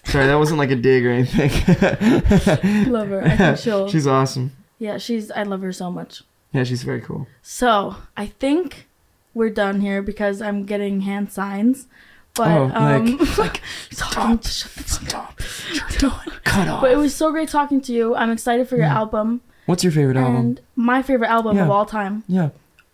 sorry 0.04 0.26
that 0.26 0.34
wasn't 0.38 0.58
like 0.58 0.70
a 0.70 0.76
dig 0.76 1.04
or 1.06 1.10
anything 1.10 1.50
Love 2.92 3.08
her. 3.08 3.22
I 3.24 3.36
think 3.36 3.58
she'll. 3.58 3.88
she's 3.92 4.06
awesome 4.06 4.52
yeah, 4.78 4.98
she's. 4.98 5.30
I 5.30 5.44
love 5.44 5.62
her 5.62 5.72
so 5.72 5.90
much. 5.90 6.22
yeah 6.52 6.64
she's 6.64 6.82
very 6.82 7.00
cool 7.00 7.26
So 7.42 7.96
I 8.16 8.26
think 8.26 8.86
we're 9.32 9.50
done 9.50 9.80
here 9.80 10.02
because 10.02 10.42
I'm 10.42 10.64
getting 10.64 11.00
hand 11.02 11.32
signs. 11.32 11.86
But 12.34 12.48
Oh, 12.48 12.70
um, 12.74 13.16
like- 13.18 13.38
like 13.38 13.60
stop 13.90 14.44
stop 14.44 15.40
you're 15.72 15.88
done 16.10 16.32
cut 16.44 16.66
off 16.68 16.80
But 16.80 16.90
it 16.92 16.96
was 16.96 17.14
so 17.14 17.30
great 17.30 17.48
talking 17.48 17.80
to 17.82 17.92
you. 17.92 18.14
I'm 18.14 18.30
excited 18.30 18.68
for 18.68 18.76
your 18.76 18.86
Yeah. 18.86 18.96
album. 18.96 19.40
what's 19.66 19.82
your 19.84 19.92
favorite 19.92 20.16
album 20.16 20.36
And 20.36 20.60
my 20.76 21.00
favorite 21.02 21.28
album 21.28 21.58
of 21.58 21.70
all 21.70 21.86
time. 21.86 22.24
yeah 22.26 22.50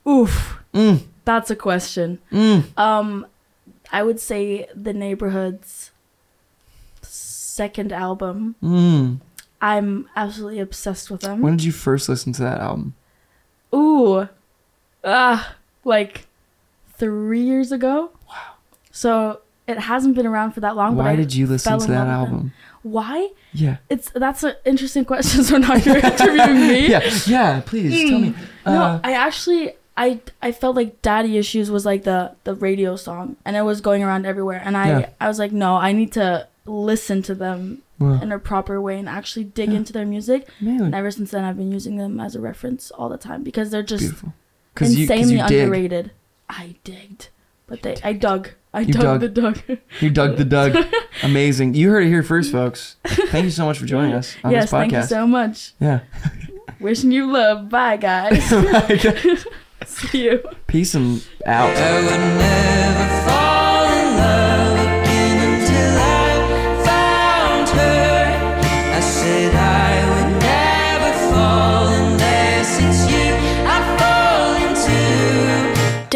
Oof, 0.09 0.59
mm, 0.75 1.03
that's 1.25 1.51
a 1.51 1.57
question. 1.57 2.19
mm. 2.33 2.65
Um, 2.79 3.27
I 3.93 4.03
would 4.03 4.19
say 4.21 4.67
The 4.75 4.93
Neighbourhood's 4.95 5.91
second 7.03 7.93
album. 7.93 8.55
Mm. 8.63 9.21
I'm 9.61 10.09
absolutely 10.17 10.61
obsessed 10.61 11.11
with 11.11 11.21
them. 11.23 11.41
when 11.43 11.57
did 11.57 11.65
you 11.65 11.73
first 11.73 12.09
listen 12.09 12.33
to 12.35 12.43
that 12.43 12.61
album 12.61 12.95
Ooh, 13.75 14.29
ah, 15.05 15.55
like 15.85 16.27
three 16.95 17.43
years 17.43 17.71
ago. 17.73 18.11
Wow. 18.29 18.35
So 18.91 19.41
it 19.67 19.79
hasn't 19.79 20.15
been 20.17 20.27
around 20.27 20.53
for 20.53 20.61
that 20.61 20.75
long. 20.77 20.97
why 20.97 21.15
did 21.17 21.35
you 21.35 21.47
listen 21.47 21.79
to 21.79 21.87
that 21.87 22.05
love 22.07 22.21
with 22.21 22.31
them. 22.31 22.37
album 22.39 22.53
Why? 22.83 23.31
yeah 23.53 23.77
It's 23.89 24.11
that's 24.11 24.43
an 24.43 24.55
interesting 24.65 25.05
question. 25.05 25.45
So 25.49 25.59
now 25.59 25.75
you're 25.75 25.99
interviewing 25.99 26.61
me. 26.69 26.89
yeah 26.93 27.09
yeah 27.27 27.61
please 27.65 28.11
tell 28.11 28.19
me 28.21 28.35
No, 28.67 28.73
uh, 28.83 29.01
I 29.05 29.13
actually 29.13 29.75
I 29.97 30.21
I 30.43 30.51
felt 30.53 30.77
like 30.77 31.03
Daddy 31.03 31.37
Issues 31.39 31.71
was 31.71 31.85
like 31.85 32.03
the 32.05 32.33
the 32.45 32.55
radio 32.55 32.97
song 32.97 33.37
and 33.45 33.55
it 33.57 33.63
was 33.63 33.81
going 33.81 34.03
around 34.03 34.25
everywhere 34.27 34.61
and 34.65 34.77
I 34.77 34.87
Yeah. 35.01 35.09
I 35.21 35.29
was 35.29 35.39
like 35.39 35.53
no, 35.53 35.77
I 35.77 35.93
need 35.93 36.13
to 36.13 36.47
listen 36.67 37.23
to 37.23 37.35
them 37.35 37.83
in 38.01 38.33
a 38.33 38.39
proper 38.39 38.81
way 38.81 38.99
and 38.99 39.09
actually 39.09 39.45
dig 39.45 39.69
Yeah. 39.71 39.77
into 39.77 39.93
their 39.93 40.07
music. 40.07 40.49
man, 40.61 40.81
And 40.81 40.95
ever 40.95 41.11
since 41.11 41.31
then 41.33 41.45
I've 41.45 41.59
been 41.59 41.71
using 41.71 41.97
them 41.99 42.19
as 42.19 42.35
a 42.35 42.41
reference 42.41 42.91
all 42.93 43.09
the 43.11 43.19
time 43.19 43.43
because 43.43 43.71
they're 43.71 43.83
just 43.95 44.01
beautiful 44.03 44.33
because 44.73 44.97
you, 44.97 45.07
'cause 45.07 45.19
insanely 45.19 45.39
you 45.43 45.47
dig 45.49 45.61
underrated. 45.65 46.11
I 46.49 46.77
digged. 46.83 47.29
But 47.71 47.81
they 47.83 47.97
I 48.05 48.13
dug. 48.13 48.51
I 48.75 48.85
dug, 48.85 49.03
dug. 49.03 49.21
the 49.21 49.29
dug. 49.29 49.59
you 50.01 50.11
dug 50.11 50.37
the 50.37 50.45
dug 50.45 50.77
amazing 51.25 51.75
you 51.75 51.91
heard 51.91 52.05
it 52.05 52.09
here 52.09 52.23
first 52.23 52.53
folks 52.53 52.99
thank 53.05 53.45
you 53.45 53.51
so 53.51 53.65
much 53.65 53.79
for 53.79 53.85
joining 53.85 54.13
us 54.13 54.37
on 54.45 54.53
yes, 54.53 54.65
this 54.65 54.71
podcast 54.73 54.81
thank 54.81 54.93
you 54.93 55.03
so 55.03 55.27
much. 55.27 55.73
yeah 55.81 56.01
Wishing 56.81 57.13
you 57.13 57.31
love. 57.31 57.69
Bye 57.69 57.99
guys. 57.99 58.43
See 59.87 60.25
you. 60.25 60.43
peace 60.67 60.95
and 60.95 61.27
out 61.45 62.97